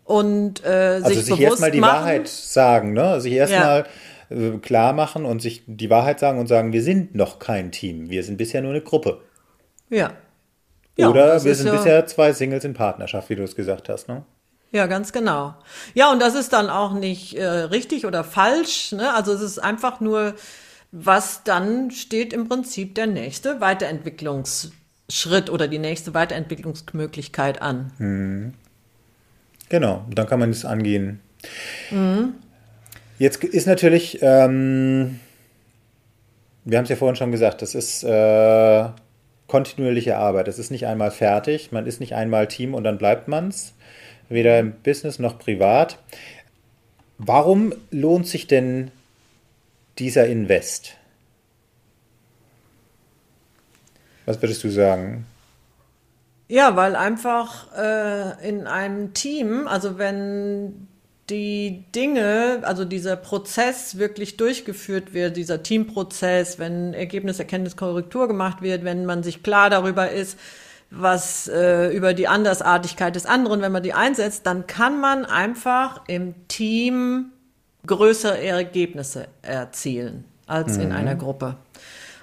[0.05, 1.95] Und äh, sich, also sich erstmal die machen.
[1.95, 3.21] Wahrheit sagen, ne?
[3.21, 3.85] Sich erstmal
[4.29, 4.35] ja.
[4.35, 8.09] äh, klar machen und sich die Wahrheit sagen und sagen, wir sind noch kein Team,
[8.09, 9.21] wir sind bisher nur eine Gruppe.
[9.91, 10.13] Ja.
[10.97, 14.07] Oder ja, wir sind ja bisher zwei Singles in Partnerschaft, wie du es gesagt hast,
[14.07, 14.23] ne?
[14.71, 15.55] Ja, ganz genau.
[15.93, 18.93] Ja, und das ist dann auch nicht äh, richtig oder falsch.
[18.93, 19.13] Ne?
[19.13, 20.33] Also es ist einfach nur,
[20.93, 27.91] was dann steht im Prinzip der nächste Weiterentwicklungsschritt oder die nächste Weiterentwicklungsmöglichkeit an.
[27.97, 28.53] Hm.
[29.67, 31.19] Genau, dann kann man es angehen.
[31.91, 32.35] Mhm.
[33.19, 35.19] Jetzt ist natürlich, ähm,
[36.65, 38.89] wir haben es ja vorhin schon gesagt, das ist äh,
[39.51, 40.47] kontinuierliche Arbeit.
[40.47, 43.73] Das ist nicht einmal fertig, man ist nicht einmal Team und dann bleibt man es
[44.29, 45.99] weder im Business noch privat.
[47.17, 48.91] Warum lohnt sich denn
[49.99, 50.95] dieser Invest?
[54.25, 55.25] Was würdest du sagen?
[56.47, 60.87] Ja, weil einfach äh, in einem Team, also wenn
[61.31, 68.61] die Dinge, also dieser Prozess wirklich durchgeführt wird, dieser Teamprozess, wenn Ergebnis, Erkenntnis, Korrektur gemacht
[68.61, 70.37] wird, wenn man sich klar darüber ist,
[70.91, 76.01] was äh, über die Andersartigkeit des anderen, wenn man die einsetzt, dann kann man einfach
[76.07, 77.31] im Team
[77.87, 80.83] größere Ergebnisse erzielen als mhm.
[80.83, 81.55] in einer Gruppe.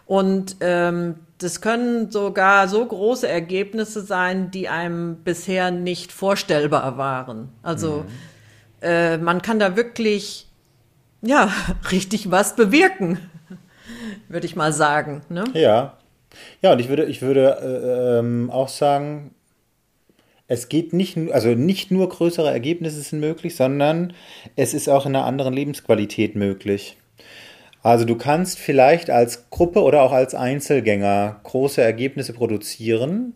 [0.05, 7.49] Und ähm, das können sogar so große Ergebnisse sein, die einem bisher nicht vorstellbar waren.
[7.63, 8.28] Also mhm.
[8.83, 10.47] Äh, man kann da wirklich
[11.23, 11.53] ja
[11.91, 13.19] richtig was bewirken,
[14.29, 15.23] würde ich mal sagen.
[15.29, 15.45] Ne?
[15.55, 15.99] Ja,
[16.63, 19.35] ja, und ich würde, ich würde äh, ähm, auch sagen,
[20.47, 24.15] es geht nicht, also nicht nur größere Ergebnisse sind möglich, sondern
[24.57, 26.97] es ist auch in einer anderen Lebensqualität möglich.
[27.83, 33.35] Also du kannst vielleicht als Gruppe oder auch als Einzelgänger große Ergebnisse produzieren.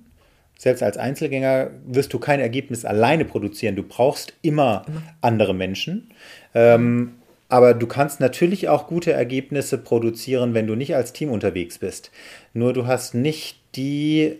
[0.62, 3.74] Selbst als Einzelgänger wirst du kein Ergebnis alleine produzieren.
[3.74, 5.02] Du brauchst immer, immer.
[5.20, 6.12] andere Menschen.
[6.54, 7.14] Ähm,
[7.48, 12.12] aber du kannst natürlich auch gute Ergebnisse produzieren, wenn du nicht als Team unterwegs bist.
[12.54, 14.36] Nur du hast nicht die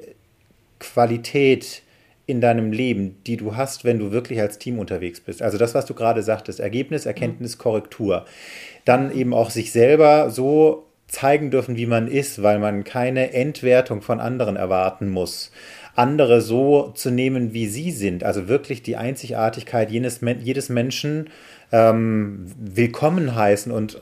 [0.79, 1.83] Qualität
[2.27, 5.43] in deinem Leben, die du hast, wenn du wirklich als Team unterwegs bist.
[5.43, 8.27] Also das, was du gerade sagtest, Ergebnis, Erkenntnis, Korrektur.
[8.85, 14.01] Dann eben auch sich selber so zeigen dürfen, wie man ist, weil man keine Entwertung
[14.01, 15.53] von anderen erwarten muss.
[15.95, 18.25] Andere so zu nehmen, wie sie sind.
[18.25, 21.29] Also wirklich die Einzigartigkeit jedes, jedes Menschen
[21.71, 24.01] ähm, willkommen heißen und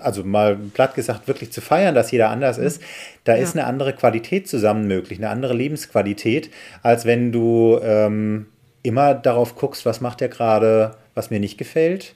[0.00, 2.82] also mal platt gesagt wirklich zu feiern, dass jeder anders ist,
[3.24, 3.42] da ja.
[3.42, 6.50] ist eine andere Qualität zusammen möglich, eine andere Lebensqualität,
[6.82, 8.46] als wenn du ähm,
[8.82, 12.14] immer darauf guckst, was macht der gerade, was mir nicht gefällt.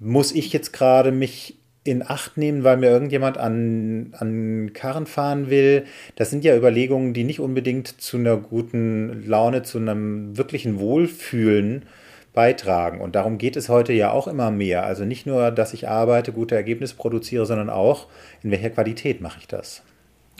[0.00, 5.50] Muss ich jetzt gerade mich in Acht nehmen, weil mir irgendjemand an, an Karren fahren
[5.50, 5.84] will.
[6.16, 11.84] Das sind ja Überlegungen, die nicht unbedingt zu einer guten Laune, zu einem wirklichen Wohlfühlen
[12.32, 13.00] beitragen.
[13.00, 14.84] Und darum geht es heute ja auch immer mehr.
[14.84, 18.08] Also nicht nur, dass ich arbeite, gute Ergebnisse produziere, sondern auch,
[18.42, 19.82] in welcher Qualität mache ich das.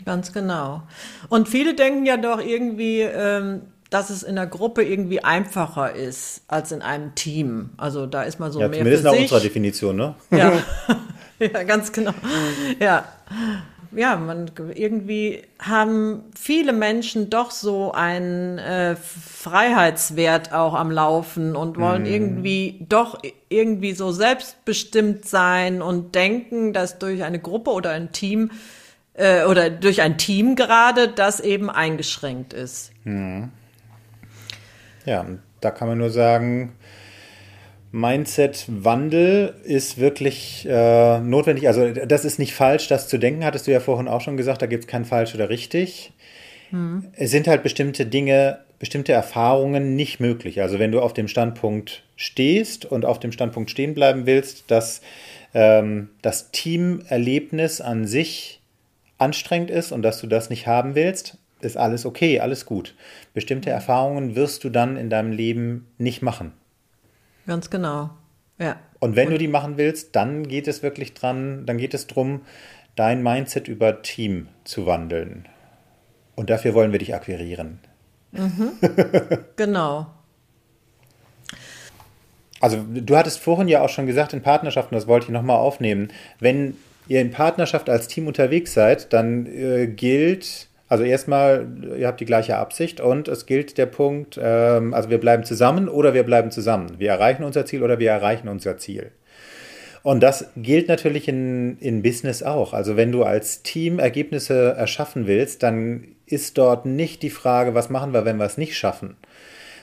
[0.03, 0.81] Ganz genau.
[1.29, 6.41] Und viele denken ja doch irgendwie, ähm, dass es in der Gruppe irgendwie einfacher ist
[6.47, 7.69] als in einem Team.
[7.77, 9.21] Also da ist man so ja, mehr zumindest für nach sich.
[9.21, 10.15] unserer Definition, ne?
[10.31, 10.51] Ja.
[11.39, 12.13] ja, ganz genau.
[12.79, 13.05] Ja
[13.95, 21.79] ja, man irgendwie haben viele Menschen doch so einen äh, Freiheitswert auch am Laufen und
[21.79, 22.07] wollen mm.
[22.07, 23.19] irgendwie doch
[23.49, 28.51] irgendwie so selbstbestimmt sein und denken, dass durch eine Gruppe oder ein Team
[29.13, 32.91] äh, oder durch ein Team gerade das eben eingeschränkt ist.
[33.05, 33.45] Mm.
[35.05, 35.25] Ja,
[35.61, 36.73] da kann man nur sagen,
[37.95, 41.67] Mindset-Wandel ist wirklich äh, notwendig.
[41.69, 44.61] Also das ist nicht falsch, das zu denken, hattest du ja vorhin auch schon gesagt,
[44.61, 46.11] da gibt es kein falsch oder richtig.
[46.71, 47.05] Hm.
[47.13, 50.61] Es sind halt bestimmte Dinge, bestimmte Erfahrungen nicht möglich.
[50.61, 55.01] Also wenn du auf dem Standpunkt stehst und auf dem Standpunkt stehen bleiben willst, dass
[55.53, 58.59] ähm, das Teamerlebnis an sich
[59.17, 62.93] anstrengend ist und dass du das nicht haben willst, ist alles okay, alles gut.
[63.33, 66.51] Bestimmte Erfahrungen wirst du dann in deinem Leben nicht machen.
[67.45, 68.11] Ganz genau.
[68.57, 68.77] Ja.
[68.99, 72.07] Und wenn und du die machen willst, dann geht es wirklich dran, dann geht es
[72.07, 72.41] darum,
[72.95, 75.47] dein Mindset über Team zu wandeln.
[76.35, 77.79] Und dafür wollen wir dich akquirieren.
[78.31, 78.71] Mhm.
[79.55, 80.07] genau.
[82.61, 86.09] Also du hattest vorhin ja auch schon gesagt, in Partnerschaften, das wollte ich nochmal aufnehmen,
[86.39, 86.75] wenn
[87.07, 92.25] ihr in Partnerschaft als Team unterwegs seid, dann äh, gilt, also erstmal, ihr habt die
[92.25, 96.51] gleiche Absicht und es gilt der Punkt, ähm, also wir bleiben zusammen oder wir bleiben
[96.51, 96.95] zusammen.
[96.99, 99.11] Wir erreichen unser Ziel oder wir erreichen unser Ziel.
[100.03, 102.71] Und das gilt natürlich in, in Business auch.
[102.71, 107.89] Also wenn du als Team Ergebnisse erschaffen willst, dann ist dort nicht die Frage, was
[107.89, 109.17] machen wir, wenn wir es nicht schaffen,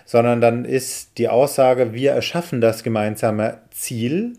[0.07, 4.33] sondern dann ist die Aussage, wir erschaffen das gemeinsame Ziel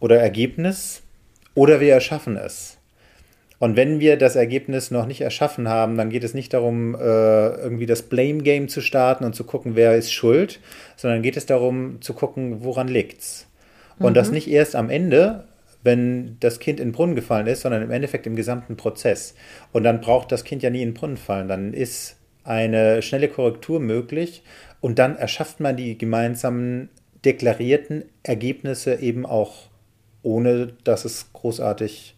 [0.00, 1.02] oder Ergebnis
[1.54, 2.75] oder wir erschaffen es.
[3.58, 6.98] Und wenn wir das Ergebnis noch nicht erschaffen haben, dann geht es nicht darum, äh,
[6.98, 10.60] irgendwie das Blame Game zu starten und zu gucken, wer ist schuld,
[10.96, 13.46] sondern geht es darum zu gucken, woran liegt's.
[13.98, 14.14] Und mhm.
[14.14, 15.44] das nicht erst am Ende,
[15.82, 19.34] wenn das Kind in den Brunnen gefallen ist, sondern im Endeffekt im gesamten Prozess.
[19.72, 21.48] Und dann braucht das Kind ja nie in den Brunnen fallen.
[21.48, 24.42] Dann ist eine schnelle Korrektur möglich
[24.80, 26.90] und dann erschafft man die gemeinsamen
[27.24, 29.68] deklarierten Ergebnisse eben auch
[30.26, 32.15] ohne dass es großartig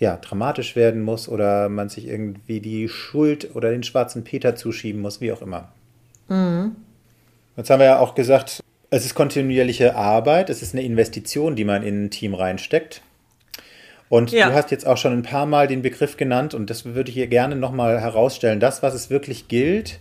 [0.00, 5.02] ja, dramatisch werden muss oder man sich irgendwie die Schuld oder den schwarzen Peter zuschieben
[5.02, 5.68] muss, wie auch immer.
[6.28, 6.74] Mhm.
[7.56, 11.64] Jetzt haben wir ja auch gesagt, es ist kontinuierliche Arbeit, es ist eine Investition, die
[11.64, 13.02] man in ein Team reinsteckt.
[14.08, 14.48] Und ja.
[14.48, 17.14] du hast jetzt auch schon ein paar Mal den Begriff genannt und das würde ich
[17.14, 18.58] hier gerne nochmal herausstellen.
[18.58, 20.00] Das, was es wirklich gilt,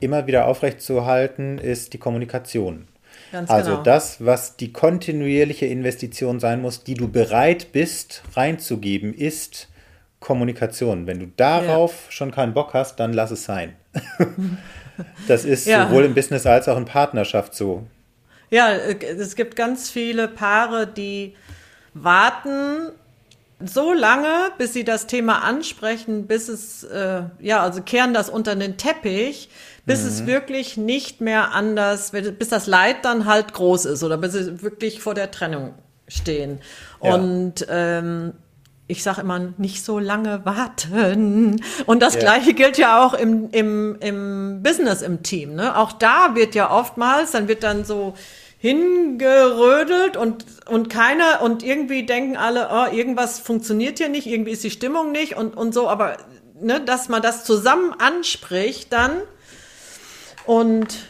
[0.00, 2.88] immer wieder aufrechtzuerhalten, ist die Kommunikation.
[3.36, 3.82] Ganz also genau.
[3.82, 9.68] das, was die kontinuierliche Investition sein muss, die du bereit bist reinzugeben, ist
[10.20, 11.06] Kommunikation.
[11.06, 12.12] Wenn du darauf ja.
[12.12, 13.76] schon keinen Bock hast, dann lass es sein.
[15.28, 15.86] das ist ja.
[15.86, 17.86] sowohl im Business als auch in Partnerschaft so.
[18.48, 21.34] Ja, es gibt ganz viele Paare, die
[21.92, 22.88] warten
[23.62, 28.56] so lange, bis sie das Thema ansprechen, bis es, äh, ja, also kehren das unter
[28.56, 29.50] den Teppich,
[29.86, 30.08] bis mhm.
[30.08, 34.62] es wirklich nicht mehr anders, bis das Leid dann halt groß ist oder bis sie
[34.62, 35.74] wirklich vor der Trennung
[36.08, 36.60] stehen.
[37.02, 37.14] Ja.
[37.14, 38.34] Und ähm,
[38.88, 41.60] ich sage immer, nicht so lange warten.
[41.86, 42.20] Und das ja.
[42.20, 45.54] Gleiche gilt ja auch im, im, im Business, im Team.
[45.54, 45.76] Ne?
[45.76, 48.14] Auch da wird ja oftmals, dann wird dann so
[48.58, 54.64] hingerödelt und, und keiner, und irgendwie denken alle, oh, irgendwas funktioniert hier nicht, irgendwie ist
[54.64, 56.16] die Stimmung nicht und, und so, aber
[56.60, 59.12] ne, dass man das zusammen anspricht dann
[60.46, 61.08] und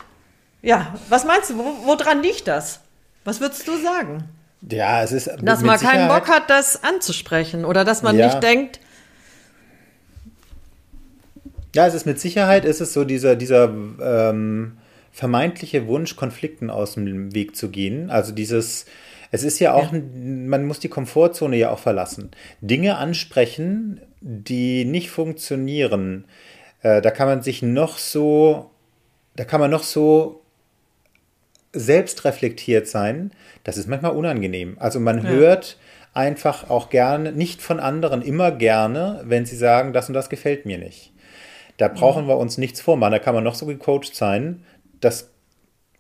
[0.63, 2.81] ja, was meinst du, wo, woran liegt das?
[3.25, 4.25] Was würdest du sagen?
[4.69, 5.31] Ja, es ist.
[5.43, 8.27] Dass man keinen Bock hat, das anzusprechen oder dass man ja.
[8.27, 8.81] nicht denkt.
[11.75, 14.79] Ja, es ist mit Sicherheit, ist es so dieser, dieser ähm,
[15.13, 18.11] vermeintliche Wunsch, Konflikten aus dem Weg zu gehen.
[18.11, 18.87] Also dieses,
[19.31, 20.01] es ist ja auch, ja.
[20.15, 22.31] man muss die Komfortzone ja auch verlassen.
[22.63, 26.25] Dinge ansprechen, die nicht funktionieren.
[26.83, 28.71] Äh, da kann man sich noch so
[29.37, 30.43] da kann man noch so
[31.73, 33.33] selbstreflektiert sein,
[33.65, 34.77] das ist manchmal unangenehm.
[34.81, 35.31] Also man ja.
[35.31, 35.79] hört
[36.15, 40.65] einfach auch gerne, nicht von anderen immer gerne, wenn sie sagen, das und das gefällt
[40.65, 41.13] mir nicht.
[41.77, 42.29] Da brauchen mhm.
[42.29, 44.65] wir uns nichts vormachen, da kann man noch so gecoacht sein,
[45.01, 45.29] das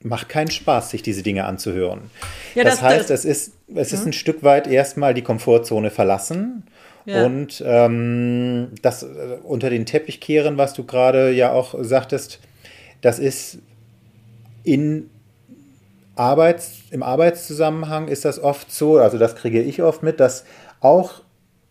[0.02, 2.10] macht keinen Spaß, sich diese Dinge anzuhören.
[2.54, 4.08] Ja, das, das, heißt, das, es ist, es ist mhm.
[4.08, 6.64] ein Stück weit erstmal die Komfortzone verlassen
[7.04, 7.26] ja.
[7.26, 12.40] und ähm, das äh, unter den Teppich kehren, was du gerade ja auch sagtest,
[13.06, 13.58] das ist
[14.64, 15.10] in
[16.16, 20.44] Arbeits, im Arbeitszusammenhang ist das oft so, also das kriege ich oft mit, dass
[20.80, 21.22] auch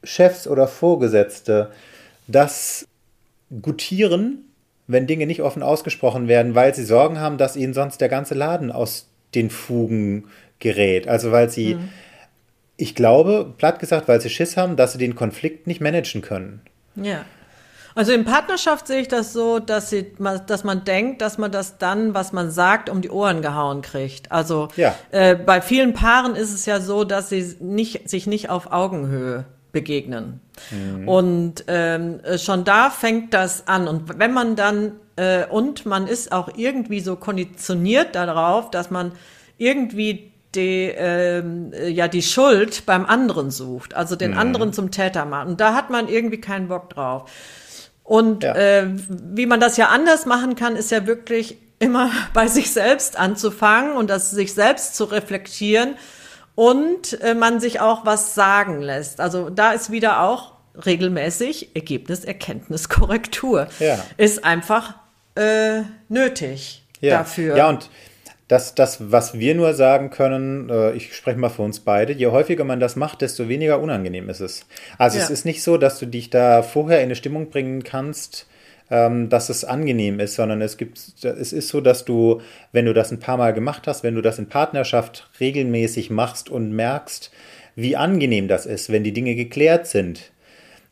[0.01, 1.71] Chefs oder Vorgesetzte
[2.27, 2.87] das
[3.61, 4.45] gutieren,
[4.87, 8.33] wenn Dinge nicht offen ausgesprochen werden, weil sie Sorgen haben, dass ihnen sonst der ganze
[8.33, 11.09] Laden aus den Fugen gerät.
[11.09, 11.89] Also weil sie, mhm.
[12.77, 16.61] ich glaube, platt gesagt, weil sie Schiss haben, dass sie den Konflikt nicht managen können.
[16.95, 17.25] Ja.
[17.95, 20.13] Also in Partnerschaft sehe ich das so, dass, sie,
[20.47, 24.33] dass man denkt, dass man das dann, was man sagt, um die Ohren gehauen kriegt.
[24.33, 24.93] Also ja.
[25.11, 29.45] äh, bei vielen Paaren ist es ja so, dass sie nicht, sich nicht auf Augenhöhe
[29.71, 30.41] begegnen.
[30.71, 31.07] Mhm.
[31.07, 33.87] Und ähm, schon da fängt das an.
[33.87, 39.13] Und wenn man dann, äh, und man ist auch irgendwie so konditioniert darauf, dass man
[39.57, 44.37] irgendwie die, ähm, ja, die Schuld beim anderen sucht, also den mhm.
[44.37, 45.47] anderen zum Täter macht.
[45.47, 47.29] Und da hat man irgendwie keinen Bock drauf.
[48.05, 48.55] Und ja.
[48.55, 53.19] äh, wie man das ja anders machen kann, ist ja wirklich immer bei sich selbst
[53.19, 55.95] anzufangen und das sich selbst zu reflektieren
[56.53, 59.19] und äh, man sich auch was sagen lässt.
[59.19, 60.53] Also da ist wieder auch
[60.85, 63.67] regelmäßig Ergebnis, Erkenntnis, Korrektur.
[63.79, 63.99] Ja.
[64.17, 64.93] Ist einfach
[65.35, 67.17] äh, nötig ja.
[67.17, 67.57] dafür.
[67.57, 67.89] Ja, und
[68.47, 72.27] das, das, was wir nur sagen können, äh, ich spreche mal für uns beide, je
[72.27, 74.65] häufiger man das macht, desto weniger unangenehm ist es.
[74.97, 75.23] Also ja.
[75.23, 78.47] es ist nicht so, dass du dich da vorher in eine Stimmung bringen kannst,
[78.91, 82.41] ähm, dass es angenehm ist, sondern es gibt, es ist so, dass du,
[82.71, 86.49] wenn du das ein paar Mal gemacht hast, wenn du das in Partnerschaft regelmäßig machst
[86.49, 87.31] und merkst,
[87.75, 90.31] wie angenehm das ist, wenn die Dinge geklärt sind,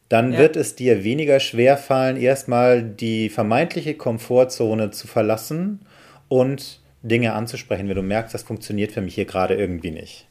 [0.09, 0.39] dann ja.
[0.39, 5.85] wird es dir weniger schwer fallen, erstmal die vermeintliche Komfortzone zu verlassen
[6.27, 10.27] und Dinge anzusprechen, wenn du merkst, das funktioniert für mich hier gerade irgendwie nicht.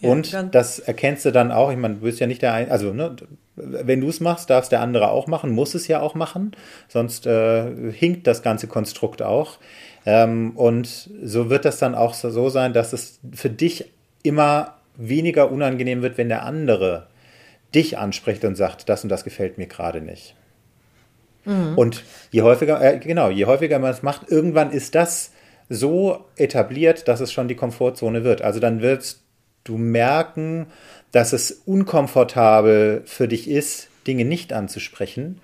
[0.00, 2.70] Ja, und das erkennst du dann auch, ich meine, du bist ja nicht der Ein
[2.70, 3.16] also ne,
[3.56, 6.52] wenn du es machst, darf es der andere auch machen, muss es ja auch machen,
[6.86, 9.58] sonst äh, hinkt das ganze Konstrukt auch.
[10.06, 13.92] Ähm, und so wird das dann auch so sein, dass es für dich
[14.22, 17.08] immer weniger unangenehm wird, wenn der andere
[17.74, 20.34] dich anspricht und sagt, das und das gefällt mir gerade nicht.
[21.44, 21.76] Mhm.
[21.76, 25.32] Und je häufiger, äh, genau, je häufiger man es macht, irgendwann ist das
[25.68, 28.42] so etabliert, dass es schon die Komfortzone wird.
[28.42, 29.22] Also dann wirst
[29.64, 30.66] du merken,
[31.12, 35.40] dass es unkomfortabel für dich ist, Dinge nicht anzusprechen.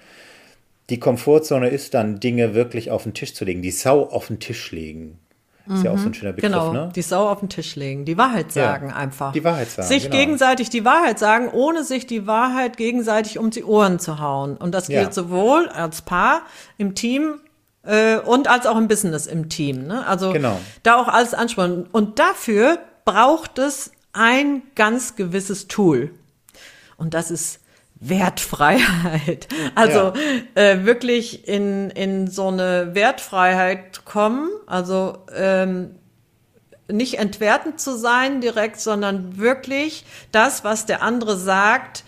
[0.91, 4.39] Die Komfortzone ist dann, Dinge wirklich auf den Tisch zu legen, die Sau auf den
[4.39, 5.18] Tisch legen.
[5.66, 5.85] Ist mhm.
[5.85, 6.93] ja auch so ein schöner Begriff, genau, ne?
[6.95, 9.33] die Sau auf den Tisch legen, die Wahrheit sagen ja, einfach.
[9.33, 9.89] Die Wahrheit sagen.
[9.89, 10.16] Sich genau.
[10.16, 14.59] gegenseitig die Wahrheit sagen, ohne sich die Wahrheit gegenseitig um die Ohren zu hauen.
[14.59, 15.12] Und das gilt ja.
[15.12, 16.43] sowohl als Paar,
[16.77, 17.41] im Team
[17.85, 19.87] äh, und als auch im Business im Team.
[19.87, 20.07] Ne?
[20.07, 20.61] Also genau.
[20.82, 21.87] da auch alles anspannen.
[21.93, 26.11] Und dafür braucht es ein ganz gewisses Tool.
[26.97, 27.61] Und das ist
[27.97, 29.49] Wertfreiheit.
[29.74, 30.12] Also
[30.55, 30.62] ja.
[30.62, 35.97] äh, wirklich in, in so eine Wertfreiheit kommen, also ähm,
[36.87, 42.05] nicht entwertend zu sein direkt, sondern wirklich das, was der andere sagt,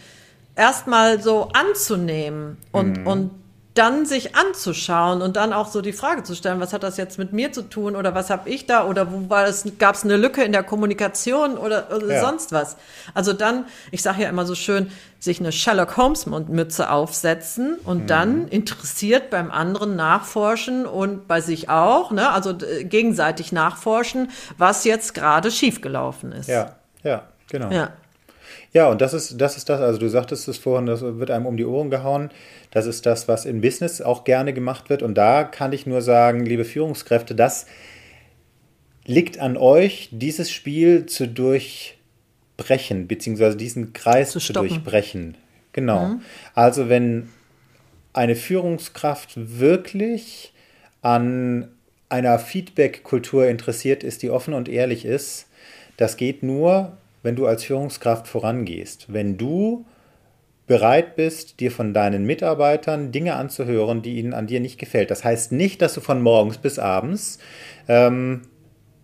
[0.55, 3.07] erstmal so anzunehmen und, mhm.
[3.07, 3.31] und
[3.79, 7.18] dann sich anzuschauen und dann auch so die Frage zu stellen, was hat das jetzt
[7.18, 10.05] mit mir zu tun oder was habe ich da oder wo war es, gab es
[10.05, 12.20] eine Lücke in der Kommunikation oder, oder ja.
[12.20, 12.77] sonst was.
[13.14, 18.03] Also dann, ich sage ja immer so schön, sich eine Sherlock Holmes Mütze aufsetzen und
[18.03, 18.07] mhm.
[18.07, 25.14] dann interessiert beim anderen nachforschen und bei sich auch, ne, also gegenseitig nachforschen, was jetzt
[25.14, 26.49] gerade schiefgelaufen ist.
[26.49, 27.70] Ja, ja, genau.
[27.70, 27.91] Ja.
[28.72, 31.47] Ja, und das ist, das ist das, also du sagtest es vorhin, das wird einem
[31.47, 32.30] um die Ohren gehauen.
[32.70, 35.03] Das ist das, was in Business auch gerne gemacht wird.
[35.03, 37.66] Und da kann ich nur sagen, liebe Führungskräfte, das
[39.05, 45.36] liegt an euch, dieses Spiel zu durchbrechen, beziehungsweise diesen Kreis zu, zu durchbrechen.
[45.72, 46.07] Genau.
[46.07, 46.20] Mhm.
[46.55, 47.28] Also wenn
[48.12, 50.53] eine Führungskraft wirklich
[51.03, 51.68] an
[52.09, 55.47] einer Feedback-Kultur interessiert ist, die offen und ehrlich ist,
[55.97, 56.97] das geht nur,
[57.27, 59.12] wenn du als Führungskraft vorangehst.
[59.12, 59.85] Wenn du
[60.68, 65.11] bereit bist, dir von deinen Mitarbeitern Dinge anzuhören, die ihnen an dir nicht gefällt.
[65.11, 67.39] Das heißt nicht, dass du von morgens bis abends
[67.89, 68.43] ähm,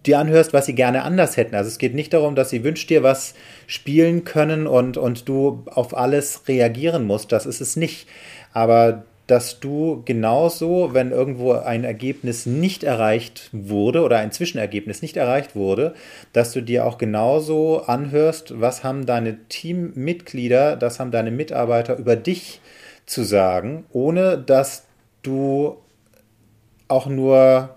[0.06, 1.56] dir anhörst, was sie gerne anders hätten.
[1.56, 3.34] Also es geht nicht darum, dass sie wünscht dir was
[3.66, 7.32] spielen können und, und du auf alles reagieren musst.
[7.32, 8.08] Das ist es nicht.
[8.52, 15.16] Aber dass du genauso, wenn irgendwo ein Ergebnis nicht erreicht wurde oder ein Zwischenergebnis nicht
[15.16, 15.94] erreicht wurde,
[16.34, 22.14] dass du dir auch genauso anhörst, was haben deine Teammitglieder, das haben deine Mitarbeiter über
[22.14, 22.60] dich
[23.06, 24.84] zu sagen, ohne dass
[25.22, 25.78] du
[26.88, 27.74] auch nur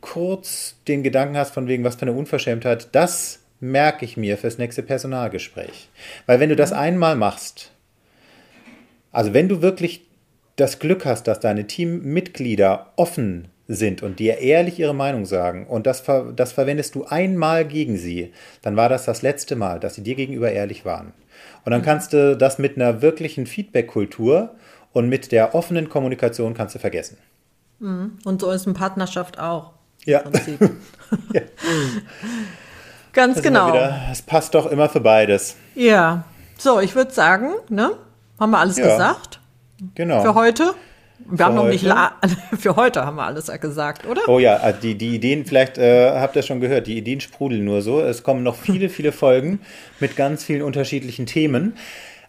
[0.00, 4.56] kurz den Gedanken hast von wegen, was für eine Unverschämtheit, das merke ich mir fürs
[4.56, 5.90] nächste Personalgespräch.
[6.24, 7.70] Weil wenn du das einmal machst,
[9.12, 10.05] also wenn du wirklich
[10.56, 15.86] das Glück hast, dass deine Teammitglieder offen sind und dir ehrlich ihre Meinung sagen und
[15.86, 18.32] das, ver das verwendest du einmal gegen sie,
[18.62, 21.12] dann war das das letzte Mal, dass sie dir gegenüber ehrlich waren.
[21.64, 24.54] Und dann kannst du das mit einer wirklichen Feedback-Kultur
[24.92, 27.18] und mit der offenen Kommunikation kannst du vergessen.
[27.80, 28.18] Mhm.
[28.24, 29.72] Und so ist eine Partnerschaft auch.
[30.04, 30.22] Ja.
[31.32, 31.42] ja.
[33.12, 33.74] Ganz genau.
[34.10, 35.56] Es passt doch immer für beides.
[35.74, 36.24] Ja.
[36.56, 37.92] So, ich würde sagen, ne?
[38.38, 38.84] Haben wir alles ja.
[38.84, 39.40] gesagt?
[39.94, 40.22] Genau.
[40.22, 40.74] Für heute?
[41.18, 41.86] Wir für haben noch nicht
[42.58, 44.22] für heute haben wir alles gesagt, oder?
[44.28, 47.64] Oh ja, also die, die Ideen, vielleicht äh, habt ihr schon gehört, die Ideen sprudeln
[47.64, 48.00] nur so.
[48.00, 49.60] Es kommen noch viele, viele Folgen
[49.98, 51.74] mit ganz vielen unterschiedlichen Themen.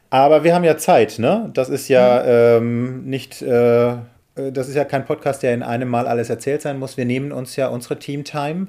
[0.10, 1.50] Aber wir haben ja Zeit, ne?
[1.54, 2.66] Das ist ja mhm.
[2.66, 3.96] ähm, nicht, äh,
[4.36, 6.96] das ist ja kein Podcast, der in einem Mal alles erzählt sein muss.
[6.96, 8.68] Wir nehmen uns ja unsere Team-Time,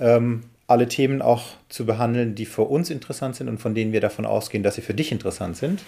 [0.00, 4.00] ähm, alle Themen auch zu behandeln, die für uns interessant sind und von denen wir
[4.00, 5.80] davon ausgehen, dass sie für dich interessant sind.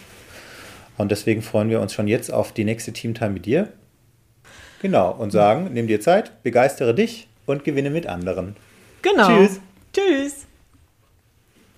[0.96, 3.68] Und deswegen freuen wir uns schon jetzt auf die nächste Teamtime mit dir.
[4.80, 8.56] Genau, und sagen, nimm dir Zeit, begeistere dich und gewinne mit anderen.
[9.02, 9.26] Genau.
[9.26, 9.60] Tschüss.
[9.92, 10.46] Tschüss.